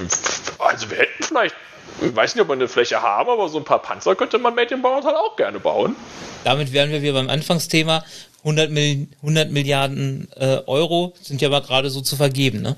[0.58, 1.54] also wir hätten vielleicht,
[2.00, 4.54] ich weiß nicht, ob wir eine Fläche haben, aber so ein paar Panzer könnte man
[4.54, 5.96] mit dem Bauern halt auch gerne bauen.
[6.44, 8.04] Damit wären wir wieder beim Anfangsthema.
[8.38, 12.76] 100, Mil 100 Milliarden äh, Euro sind ja aber gerade so zu vergeben, ne?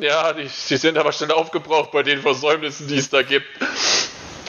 [0.00, 3.46] Ja, die, die sind aber schnell aufgebraucht bei den Versäumnissen, die es da gibt.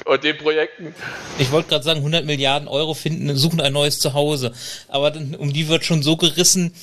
[0.06, 0.94] Und den Projekten.
[1.38, 4.52] Ich wollte gerade sagen, 100 Milliarden Euro finden, suchen ein neues Zuhause.
[4.90, 6.74] Aber um die wird schon so gerissen,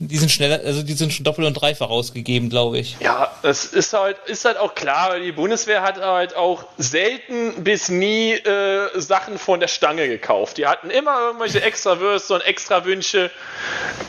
[0.00, 2.96] die sind schneller, also die sind schon doppelt und dreifach ausgegeben, glaube ich.
[3.00, 7.88] Ja, das ist halt, ist halt auch klar, die Bundeswehr hat halt auch selten bis
[7.88, 10.56] nie äh, Sachen von der Stange gekauft.
[10.58, 13.32] Die hatten immer irgendwelche extra Würste und extra Wünsche.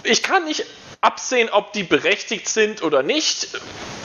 [0.04, 0.66] Ich kann nicht
[1.02, 3.50] absehen, ob die berechtigt sind oder nicht.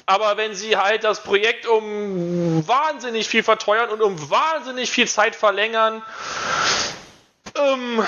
[0.06, 5.34] Aber wenn sie halt das Projekt um wahnsinnig viel verteuern und um wahnsinnig viel Zeit
[5.34, 6.02] verlängern,
[7.56, 8.04] ähm,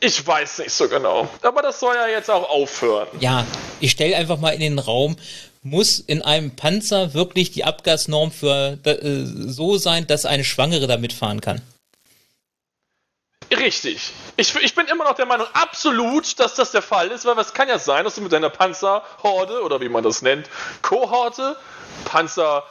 [0.00, 1.28] ich weiß nicht so genau.
[1.42, 3.08] Aber das soll ja jetzt auch aufhören.
[3.20, 3.46] Ja,
[3.80, 5.16] ich stelle einfach mal in den Raum,
[5.62, 11.12] muss in einem Panzer wirklich die Abgasnorm für äh, so sein, dass eine Schwangere damit
[11.12, 11.60] fahren kann?
[13.52, 14.12] Richtig.
[14.36, 17.52] Ich, ich bin immer noch der Meinung, absolut, dass das der Fall ist, weil es
[17.52, 20.48] kann ja sein, dass du mit deiner Panzerhorde oder wie man das nennt,
[20.82, 21.56] Kohorte,
[22.04, 22.62] Panzerrudel,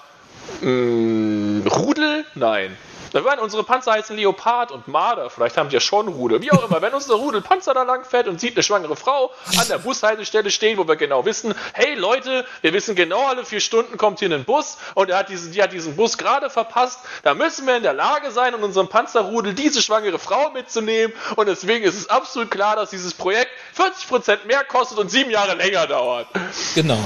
[0.61, 2.77] hm, nein,
[3.12, 5.30] da werden unsere Panzer heißen Leopard und Marder.
[5.30, 6.41] Vielleicht haben die ja schon Rudel.
[6.41, 9.32] Wie auch immer, wenn unser Rudel Panzer da lang fährt und sieht eine schwangere Frau
[9.57, 13.60] an der Bushaltestelle stehen, wo wir genau wissen, hey Leute, wir wissen genau, alle vier
[13.60, 16.99] Stunden kommt hier ein Bus und er hat diesen, die hat diesen Bus gerade verpasst.
[17.24, 21.16] Da müssen wir in der Lage sein, in unserem Panzerrudel diese schwangere Frau mitzunehmen.
[21.36, 25.55] Und deswegen ist es absolut klar, dass dieses Projekt 40% mehr kostet und sieben Jahre
[25.55, 26.28] länger dauert.
[26.76, 27.03] Genau.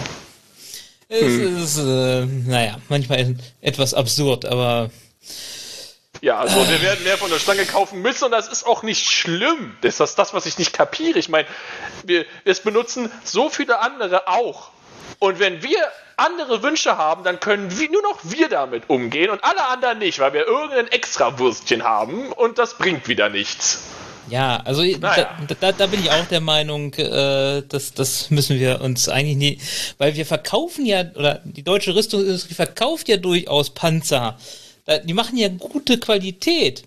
[1.10, 1.64] Es hm.
[1.64, 4.89] ist, äh, naja, manchmal etwas absurd, aber
[6.24, 9.11] ja, also wir werden mehr von der Stange kaufen müssen und das ist auch nicht
[9.11, 9.76] schlimm.
[9.82, 11.19] Das ist das, was ich nicht kapiere.
[11.19, 11.49] Ich meine,
[12.05, 14.69] wir, es benutzen so viele andere auch.
[15.19, 15.80] Und wenn wir
[16.15, 20.19] andere Wünsche haben, dann können wir, nur noch wir damit umgehen und alle anderen nicht,
[20.19, 23.82] weil wir irgendein Extrawürstchen haben und das bringt wieder nichts.
[24.30, 25.38] Ja, also naja.
[25.45, 29.36] da, da, da, bin ich auch der Meinung, äh, dass das müssen wir uns eigentlich
[29.36, 29.59] nie,
[29.97, 34.38] weil wir verkaufen ja, oder die deutsche Rüstungsindustrie verkauft ja durchaus Panzer.
[35.05, 36.84] Die machen ja gute Qualität.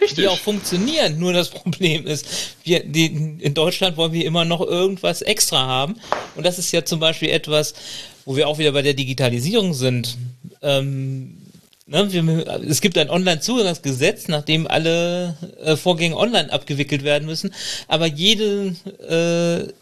[0.00, 0.16] Richtig.
[0.16, 1.18] Die auch funktionieren.
[1.18, 2.26] Nur das Problem ist,
[2.64, 3.06] wir, die,
[3.38, 5.96] in Deutschland wollen wir immer noch irgendwas extra haben.
[6.36, 7.74] Und das ist ja zum Beispiel etwas,
[8.24, 10.16] wo wir auch wieder bei der Digitalisierung sind.
[10.62, 11.38] Ähm,
[11.86, 17.54] ne, wir, es gibt ein Online-Zugangsgesetz, nachdem alle äh, Vorgänge online abgewickelt werden müssen.
[17.88, 18.74] Aber jede,
[19.08, 19.72] äh,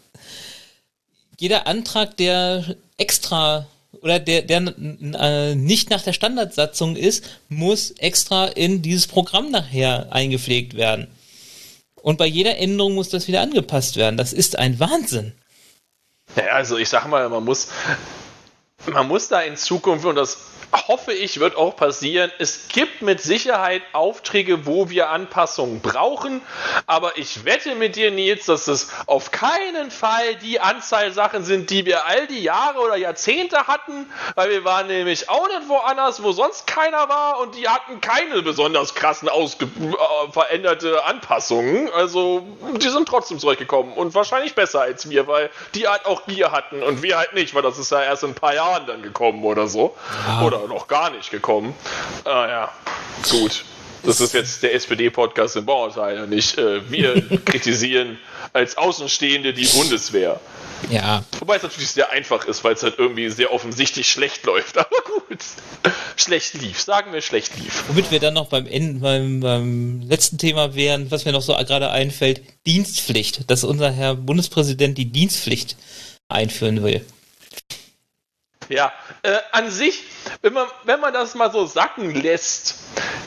[1.39, 3.67] jeder Antrag, der extra
[4.01, 10.11] oder der, der äh, nicht nach der Standardsatzung ist, muss extra in dieses Programm nachher
[10.11, 11.07] eingepflegt werden.
[12.01, 14.17] Und bei jeder Änderung muss das wieder angepasst werden.
[14.17, 15.33] Das ist ein Wahnsinn.
[16.35, 17.67] Ja, also ich sag mal, man muss,
[18.91, 20.37] man muss da in Zukunft, und das
[20.73, 22.31] hoffe ich, wird auch passieren.
[22.39, 26.41] Es gibt mit Sicherheit Aufträge, wo wir Anpassungen brauchen,
[26.87, 31.69] aber ich wette mit dir, Nils, dass es auf keinen Fall die Anzahl Sachen sind,
[31.69, 36.23] die wir all die Jahre oder Jahrzehnte hatten, weil wir waren nämlich auch nicht woanders,
[36.23, 41.89] wo sonst keiner war und die hatten keine besonders krassen, ausge äh, veränderte Anpassungen.
[41.93, 42.43] Also,
[42.77, 46.83] die sind trotzdem zurückgekommen und wahrscheinlich besser als wir, weil die halt auch Gier hatten
[46.83, 49.43] und wir halt nicht, weil das ist ja erst in ein paar Jahren dann gekommen
[49.43, 49.95] oder so.
[50.27, 50.41] Ja.
[50.45, 51.73] Oder noch gar nicht gekommen.
[52.25, 52.71] Ah ja,
[53.29, 53.65] gut.
[54.03, 58.17] Das ist jetzt der SPD-Podcast im Bauerteil und nicht äh, wir kritisieren
[58.53, 60.39] als Außenstehende die Bundeswehr.
[60.89, 61.23] Ja.
[61.39, 64.77] Wobei es natürlich sehr einfach ist, weil es halt irgendwie sehr offensichtlich schlecht läuft.
[64.79, 65.39] Aber gut.
[66.15, 66.81] Schlecht lief.
[66.81, 67.83] Sagen wir schlecht lief.
[67.87, 71.53] Womit wir dann noch beim, Ende, beim, beim letzten Thema wären, was mir noch so
[71.53, 73.49] gerade einfällt, Dienstpflicht.
[73.49, 75.75] Dass unser Herr Bundespräsident die Dienstpflicht
[76.27, 77.05] einführen will.
[78.71, 78.93] Ja,
[79.23, 80.05] äh, an sich,
[80.41, 82.75] wenn man, wenn man das mal so sacken lässt,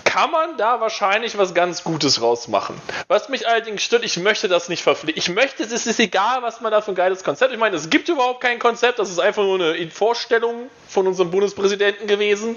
[0.04, 2.80] kann man da wahrscheinlich was ganz Gutes rausmachen.
[3.08, 5.18] Was mich allerdings stört, ich möchte das nicht verpflichten.
[5.18, 7.52] Ich möchte, es ist egal, was man da für ein geiles Konzept.
[7.52, 11.30] Ich meine, es gibt überhaupt kein Konzept, das ist einfach nur eine Vorstellung von unserem
[11.30, 12.56] Bundespräsidenten gewesen.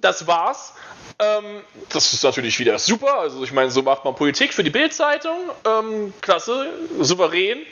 [0.00, 0.74] Das war's.
[1.18, 3.18] Ähm, das ist natürlich wieder super.
[3.18, 5.36] Also ich meine, so macht man Politik für die Bildzeitung.
[5.66, 6.68] Ähm, klasse,
[7.00, 7.66] souverän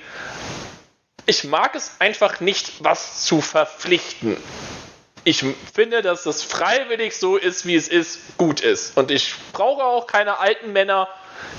[1.26, 4.36] ich mag es einfach nicht, was zu verpflichten.
[5.24, 8.96] Ich finde, dass es freiwillig so ist, wie es ist, gut ist.
[8.96, 11.08] Und ich brauche auch keine alten Männer,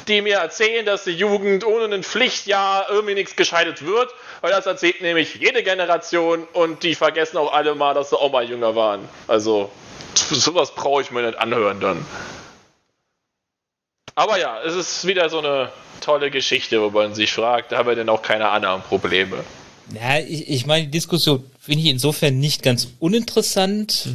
[0.07, 4.09] die mir erzählen, dass die Jugend ohne ein Pflichtjahr irgendwie nichts gescheidet wird,
[4.39, 8.32] weil das erzählt nämlich jede Generation und die vergessen auch alle mal, dass sie auch
[8.32, 9.07] mal jünger waren.
[9.28, 9.70] Also
[10.15, 12.05] sowas brauche ich mir nicht anhören dann.
[14.15, 17.95] Aber ja, es ist wieder so eine tolle Geschichte, wo man sich fragt, haben wir
[17.95, 19.43] denn auch keine anderen Probleme.
[19.93, 24.10] Ja, ich, ich meine, die Diskussion finde ich insofern nicht ganz uninteressant.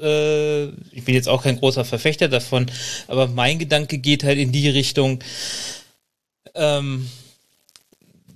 [0.00, 2.70] Äh, ich bin jetzt auch kein großer Verfechter davon,
[3.08, 5.22] aber mein Gedanke geht halt in die Richtung,
[6.54, 7.08] ähm,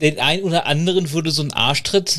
[0.00, 2.18] den einen oder anderen würde so ein Arschtritt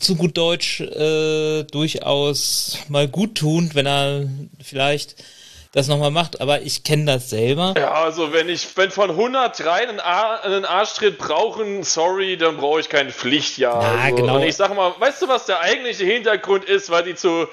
[0.00, 4.28] zu gut Deutsch äh, durchaus mal gut tun, wenn er
[4.60, 5.16] vielleicht
[5.74, 7.74] das nochmal macht, aber ich kenne das selber.
[7.76, 12.88] Ja, also wenn ich, wenn von 103 einen, einen Arschtritt brauchen, sorry, dann brauche ich
[12.88, 13.82] kein Pflichtjahr.
[13.82, 14.16] Ja, also.
[14.16, 14.36] genau.
[14.36, 17.48] Und ich sag mal, weißt du, was der eigentliche Hintergrund ist, weil die zu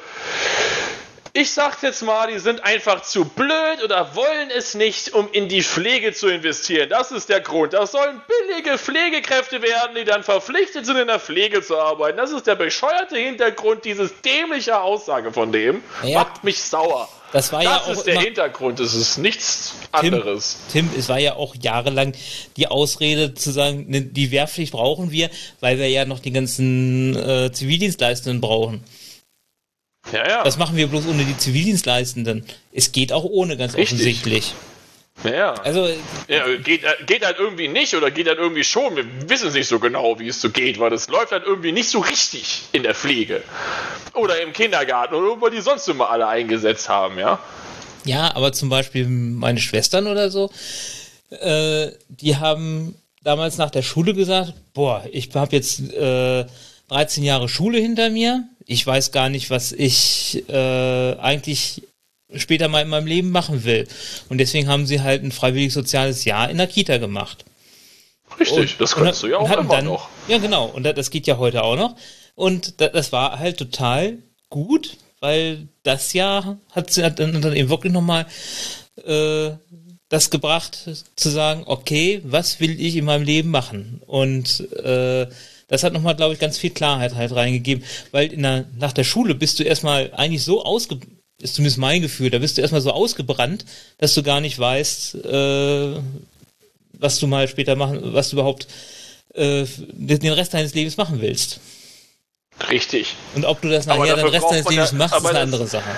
[1.34, 5.48] ich sag's jetzt mal, die sind einfach zu blöd oder wollen es nicht, um in
[5.48, 6.90] die Pflege zu investieren.
[6.90, 7.74] Das ist der Grund.
[7.74, 12.18] Das sollen billige Pflegekräfte werden, die dann verpflichtet sind, in der Pflege zu arbeiten.
[12.18, 15.84] Das ist der bescheuerte Hintergrund dieses dämliche Aussage von dem.
[16.04, 16.20] Ja.
[16.20, 17.08] Macht mich sauer.
[17.32, 17.98] Das war das ja auch.
[17.98, 20.58] Ist der Hintergrund, es ist nichts anderes.
[20.70, 22.14] Tim, Tim, es war ja auch jahrelang
[22.58, 25.30] die Ausrede zu sagen, ne, die Wehrpflicht brauchen wir,
[25.62, 28.84] weil wir ja noch die ganzen äh, Zivildienstleistenden brauchen.
[30.12, 30.44] Ja, ja.
[30.44, 32.46] Das machen wir bloß ohne die Zivildienstleistenden.
[32.74, 34.00] Es geht auch ohne, ganz Richtig.
[34.00, 34.54] offensichtlich.
[35.24, 35.54] Ja.
[35.54, 35.88] Also,
[36.28, 38.96] ja, geht, geht halt irgendwie nicht oder geht halt irgendwie schon.
[38.96, 41.72] Wir wissen es nicht so genau, wie es so geht, weil das läuft halt irgendwie
[41.72, 43.44] nicht so richtig in der Pflege.
[44.14, 47.40] Oder im Kindergarten oder wo die sonst immer alle eingesetzt haben, ja.
[48.04, 50.50] Ja, aber zum Beispiel meine Schwestern oder so,
[51.30, 56.46] äh, die haben damals nach der Schule gesagt, boah, ich habe jetzt äh,
[56.90, 58.44] 13 Jahre Schule hinter mir.
[58.72, 61.84] Ich weiß gar nicht, was ich äh, eigentlich
[62.34, 63.86] später mal in meinem Leben machen will.
[64.30, 67.44] Und deswegen haben sie halt ein freiwillig soziales Jahr in der Kita gemacht.
[68.40, 70.08] Richtig, und, das kannst du ja auch immer dann, noch.
[70.30, 70.68] Ja, genau.
[70.68, 71.98] Und das geht ja heute auch noch.
[72.36, 74.20] Und das war halt total
[74.50, 78.26] gut, weil das Jahr hat sie dann, dann eben wirklich nochmal
[79.06, 79.52] äh,
[80.08, 84.02] das gebracht, zu sagen, okay, was will ich in meinem Leben machen?
[84.06, 85.28] Und äh,
[85.72, 89.34] das hat nochmal, glaube ich, ganz viel Klarheit halt reingegeben, weil der, nach der Schule
[89.36, 91.00] bist du erstmal eigentlich so ausge
[91.40, 92.30] Ist zumindest mein Gefühl.
[92.30, 93.66] Da bist du erstmal so ausgebrannt,
[93.98, 95.96] dass du gar nicht weißt, äh,
[97.00, 98.68] was du mal später machen, was du überhaupt
[99.34, 101.62] äh, den Rest deines Lebens machen willst.
[102.70, 103.16] Richtig.
[103.34, 105.90] Und ob du das nachher den Rest deines Lebens machst, ist eine andere Sache.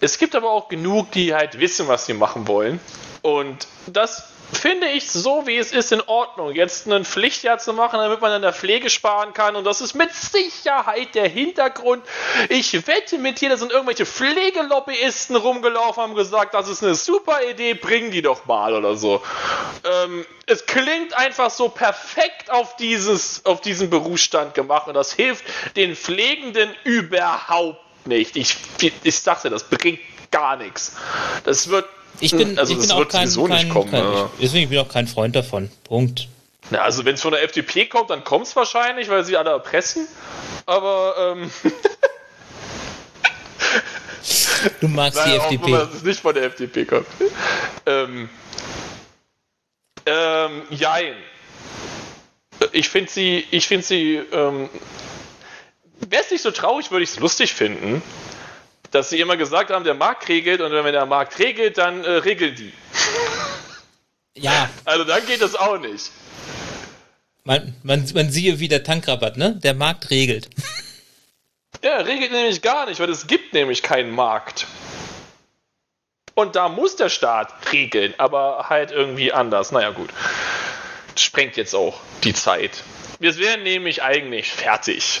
[0.00, 2.78] Es gibt aber auch genug, die halt wissen, was sie machen wollen.
[3.22, 4.22] Und das
[4.58, 6.54] finde ich so, wie es ist, in Ordnung.
[6.54, 9.56] Jetzt ein Pflichtjahr zu machen, damit man an der Pflege sparen kann.
[9.56, 12.04] Und das ist mit Sicherheit der Hintergrund.
[12.48, 17.42] Ich wette mit dir, da sind irgendwelche Pflegelobbyisten rumgelaufen, haben gesagt, das ist eine super
[17.48, 19.22] Idee, bringen die doch mal oder so.
[19.84, 25.44] Ähm, es klingt einfach so perfekt auf, dieses, auf diesen Berufsstand gemacht und das hilft
[25.76, 28.36] den Pflegenden überhaupt nicht.
[28.36, 28.56] Ich,
[29.02, 30.00] ich sagte, das bringt
[30.30, 30.96] gar nichts.
[31.44, 31.86] Das wird
[32.20, 34.30] ich bin, also ich bin auch kein, kein, kommen, kein ja.
[34.38, 35.70] ich, deswegen bin ich auch kein Freund davon.
[35.84, 36.28] Punkt.
[36.70, 39.50] Na, also wenn es von der FDP kommt, dann kommt es wahrscheinlich, weil sie alle
[39.50, 40.08] erpressen.
[40.66, 41.50] Aber ähm
[44.80, 45.70] Du magst Nein, die FDP.
[45.70, 47.06] Nur, dass es nicht von der FDP kommt.
[47.86, 48.28] ähm,
[50.06, 51.14] ähm, jein.
[52.72, 54.70] Ich finde sie, ich finde sie, ähm,
[56.00, 58.02] wäre es nicht so traurig, würde ich es lustig finden,
[58.94, 62.10] dass sie immer gesagt haben, der Markt regelt und wenn der Markt regelt, dann äh,
[62.10, 62.72] regeln die.
[64.36, 64.70] Ja.
[64.84, 66.12] Also dann geht das auch nicht.
[67.42, 69.58] Man, man, man siehe wie der Tankrabatt, ne?
[69.62, 70.48] Der Markt regelt.
[71.82, 74.66] Ja, regelt nämlich gar nicht, weil es gibt nämlich keinen Markt.
[76.34, 79.70] Und da muss der Staat regeln, aber halt irgendwie anders.
[79.70, 80.08] Naja, gut.
[81.12, 82.82] Das sprengt jetzt auch die Zeit.
[83.18, 85.20] Wir wären nämlich eigentlich fertig.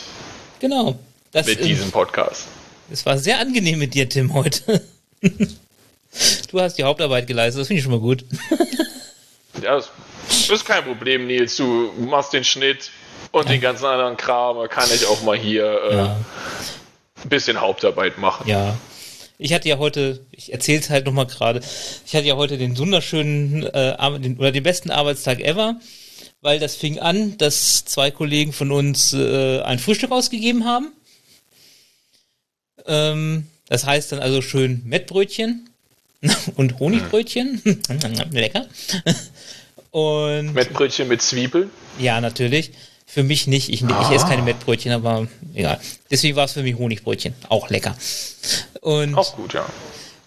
[0.60, 0.98] Genau.
[1.32, 2.46] Das mit diesem Podcast.
[2.94, 4.82] Es war sehr angenehm mit dir, Tim, heute.
[6.52, 8.24] Du hast die Hauptarbeit geleistet, das finde ich schon mal gut.
[9.60, 9.90] Ja, das
[10.48, 11.56] ist kein Problem, Nils.
[11.56, 12.92] Du machst den Schnitt
[13.32, 14.58] und den ganzen anderen Kram.
[14.58, 16.16] Da kann ich auch mal hier äh, ja.
[17.20, 18.48] ein bisschen Hauptarbeit machen.
[18.48, 18.76] Ja.
[19.38, 21.62] Ich hatte ja heute, ich erzähle es halt nochmal gerade,
[22.06, 23.96] ich hatte ja heute den wunderschönen äh,
[24.38, 25.80] oder den besten Arbeitstag ever,
[26.42, 30.92] weil das fing an, dass zwei Kollegen von uns äh, ein Frühstück ausgegeben haben
[32.86, 35.68] ähm, das heißt dann also schön Mettbrötchen
[36.56, 37.62] und Honigbrötchen.
[38.30, 38.66] Lecker.
[39.90, 41.70] Und Mettbrötchen mit Zwiebeln?
[41.98, 42.72] Ja, natürlich.
[43.06, 43.68] Für mich nicht.
[43.68, 44.02] Ich, ah.
[44.02, 45.78] ich esse keine Mettbrötchen, aber egal.
[46.10, 47.34] Deswegen war es für mich Honigbrötchen.
[47.48, 47.96] Auch lecker.
[48.80, 49.66] Und, Auch gut, ja.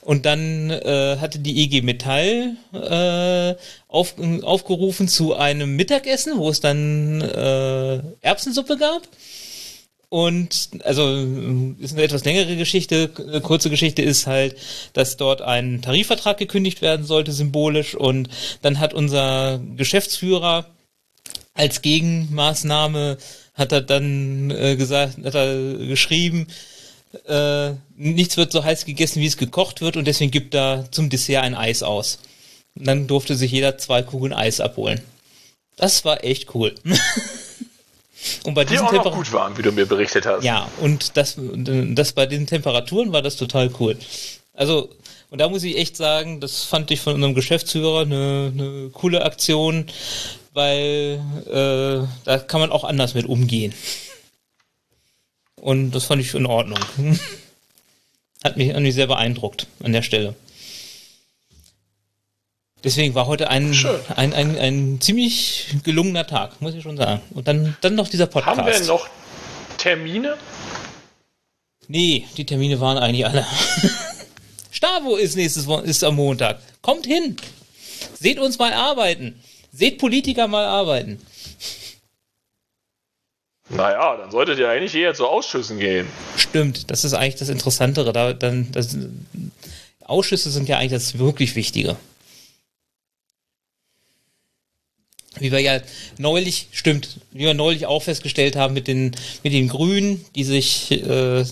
[0.08, 3.55] Und dann äh, hatte die IG Metall äh,
[3.89, 9.01] auf, aufgerufen zu einem Mittagessen, wo es dann äh, Erbsensuppe gab.
[10.10, 11.03] Und also
[11.80, 13.12] ist eine etwas längere Geschichte.
[13.18, 14.55] Eine kurze Geschichte ist halt,
[14.93, 17.93] dass dort ein Tarifvertrag gekündigt werden sollte, symbolisch.
[17.93, 18.30] Und
[18.62, 20.66] dann hat unser Geschäftsführer
[21.53, 23.18] als Gegenmaßnahme
[23.53, 26.47] hat er dann äh, gesagt, hat er geschrieben,
[27.26, 31.10] äh, nichts wird so heiß gegessen, wie es gekocht wird, und deswegen gibt er zum
[31.10, 32.20] Dessert ein Eis aus.
[32.78, 35.01] Und dann durfte sich jeder zwei Kugeln Eis abholen.
[35.76, 36.76] Das war echt cool.
[38.43, 40.43] Und bei diesen die auch noch gut waren, wie du mir berichtet hast.
[40.43, 43.97] Ja, und das, das bei den Temperaturen war das total cool.
[44.53, 44.89] Also,
[45.30, 49.24] und da muss ich echt sagen, das fand ich von unserem Geschäftsführer eine, eine coole
[49.24, 49.86] Aktion,
[50.53, 53.74] weil äh, da kann man auch anders mit umgehen.
[55.55, 56.80] Und das fand ich in Ordnung.
[58.43, 60.36] Hat mich, hat mich sehr beeindruckt an der Stelle.
[62.88, 63.76] Deswegen war heute ein,
[64.16, 67.22] ein, ein, ein, ziemlich gelungener Tag, muss ich schon sagen.
[67.32, 68.58] Und dann, dann noch dieser Podcast.
[68.58, 69.10] Haben wir noch
[69.78, 70.38] Termine?
[71.90, 73.46] Nee, die Termine waren eigentlich alle.
[74.72, 76.62] Stavo ist nächstes ist am Montag.
[76.82, 77.36] Kommt hin.
[78.18, 79.38] Seht uns mal arbeiten.
[79.74, 81.20] Seht Politiker mal arbeiten.
[83.68, 86.08] Naja, dann solltet ihr eigentlich eher zu Ausschüssen gehen.
[86.38, 88.14] Stimmt, das ist eigentlich das Interessantere.
[88.14, 88.96] Da, dann, das,
[90.06, 91.98] Ausschüsse sind ja eigentlich das wirklich Wichtige.
[95.40, 95.80] Wie wir ja
[96.18, 100.92] neulich, stimmt, wie wir neulich auch festgestellt haben mit den, mit den Grünen, die sich,
[100.92, 101.44] äh,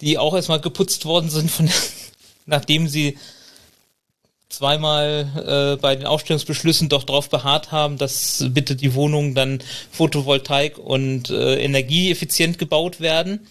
[0.00, 1.70] die auch erstmal geputzt worden sind von,
[2.46, 3.16] nachdem sie
[4.54, 10.78] zweimal äh, bei den Aufstellungsbeschlüssen doch darauf beharrt haben, dass bitte die Wohnungen dann Photovoltaik
[10.78, 13.46] und äh, energieeffizient gebaut werden.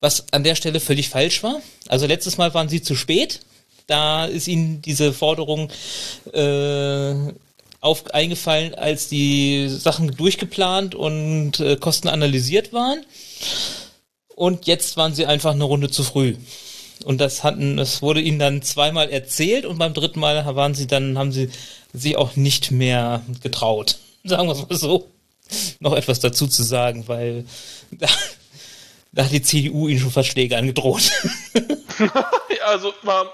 [0.00, 1.60] Was an der Stelle völlig falsch war.
[1.88, 3.40] Also letztes Mal waren sie zu spät.
[3.86, 5.70] Da ist ihnen diese Forderung
[6.32, 7.14] äh,
[7.80, 13.04] auf, eingefallen, als die Sachen durchgeplant und äh, Kosten analysiert waren.
[14.34, 16.36] Und jetzt waren sie einfach eine Runde zu früh.
[17.04, 20.86] Und das hatten, das wurde ihnen dann zweimal erzählt und beim dritten Mal waren sie
[20.86, 21.50] dann, haben sie
[21.92, 23.98] sich auch nicht mehr getraut.
[24.24, 25.08] Sagen wir es mal so.
[25.80, 27.46] Noch etwas dazu zu sagen, weil
[27.90, 28.06] da,
[29.12, 31.10] da hat die CDU ihnen schon Verschläge angedroht.
[32.66, 32.92] also,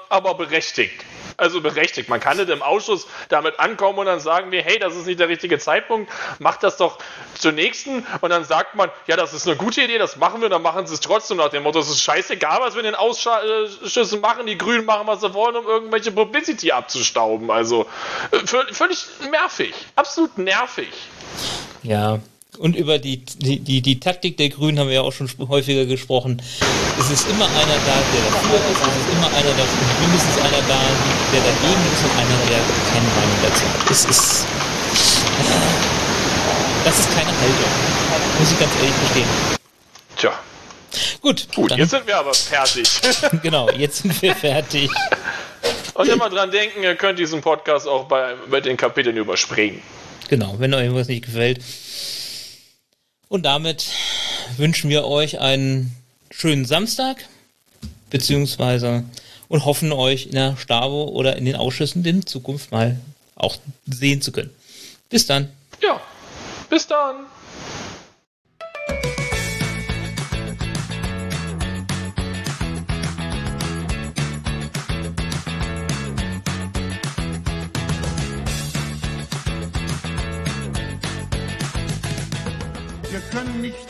[0.08, 0.94] aber berechtigt.
[1.36, 2.08] Also berechtigt.
[2.08, 5.20] Man kann nicht im Ausschuss damit ankommen und dann sagen wir, hey, das ist nicht
[5.20, 6.98] der richtige Zeitpunkt, macht das doch
[7.34, 10.48] zur nächsten und dann sagt man, ja, das ist eine gute Idee, das machen wir,
[10.48, 12.94] dann machen sie es trotzdem nach dem Motto, es ist scheißegal, was wir in den
[12.94, 17.50] Ausschüssen machen, die Grünen machen, was sie wollen, um irgendwelche Publicity abzustauben.
[17.50, 17.86] Also
[18.30, 18.38] äh,
[18.72, 20.92] völlig nervig, absolut nervig.
[21.82, 22.18] Ja,
[22.58, 25.86] und über die, die, die, die Taktik der Grünen haben wir ja auch schon häufiger
[25.86, 26.40] gesprochen.
[26.98, 29.64] Es ist immer einer da, der dafür ist, es ist immer einer da,
[30.00, 30.80] mindestens einer da,
[31.32, 32.60] der dagegen ist und einer, der
[32.92, 33.90] keine Meinung dazu hat.
[33.90, 34.46] Es ist.
[36.84, 37.72] Das ist keine Haltung.
[38.38, 39.28] Muss ich ganz ehrlich verstehen.
[40.16, 40.32] Tja.
[41.20, 41.48] Gut.
[41.54, 42.88] Gut, dann, jetzt sind wir aber fertig.
[43.42, 44.90] genau, jetzt sind wir fertig.
[45.94, 49.82] Und immer dran denken, ihr könnt diesen Podcast auch bei, bei den Kapiteln überspringen.
[50.28, 51.60] Genau, wenn euch irgendwas nicht gefällt.
[53.28, 53.86] Und damit
[54.56, 55.94] wünschen wir euch einen
[56.30, 57.24] schönen Samstag,
[58.10, 59.04] beziehungsweise
[59.48, 62.98] und hoffen euch in der Stavo oder in den Ausschüssen in Zukunft mal
[63.36, 63.56] auch
[63.86, 64.50] sehen zu können.
[65.08, 65.50] Bis dann.
[65.82, 66.00] Ja,
[66.70, 67.26] bis dann.
[83.34, 83.83] Können nicht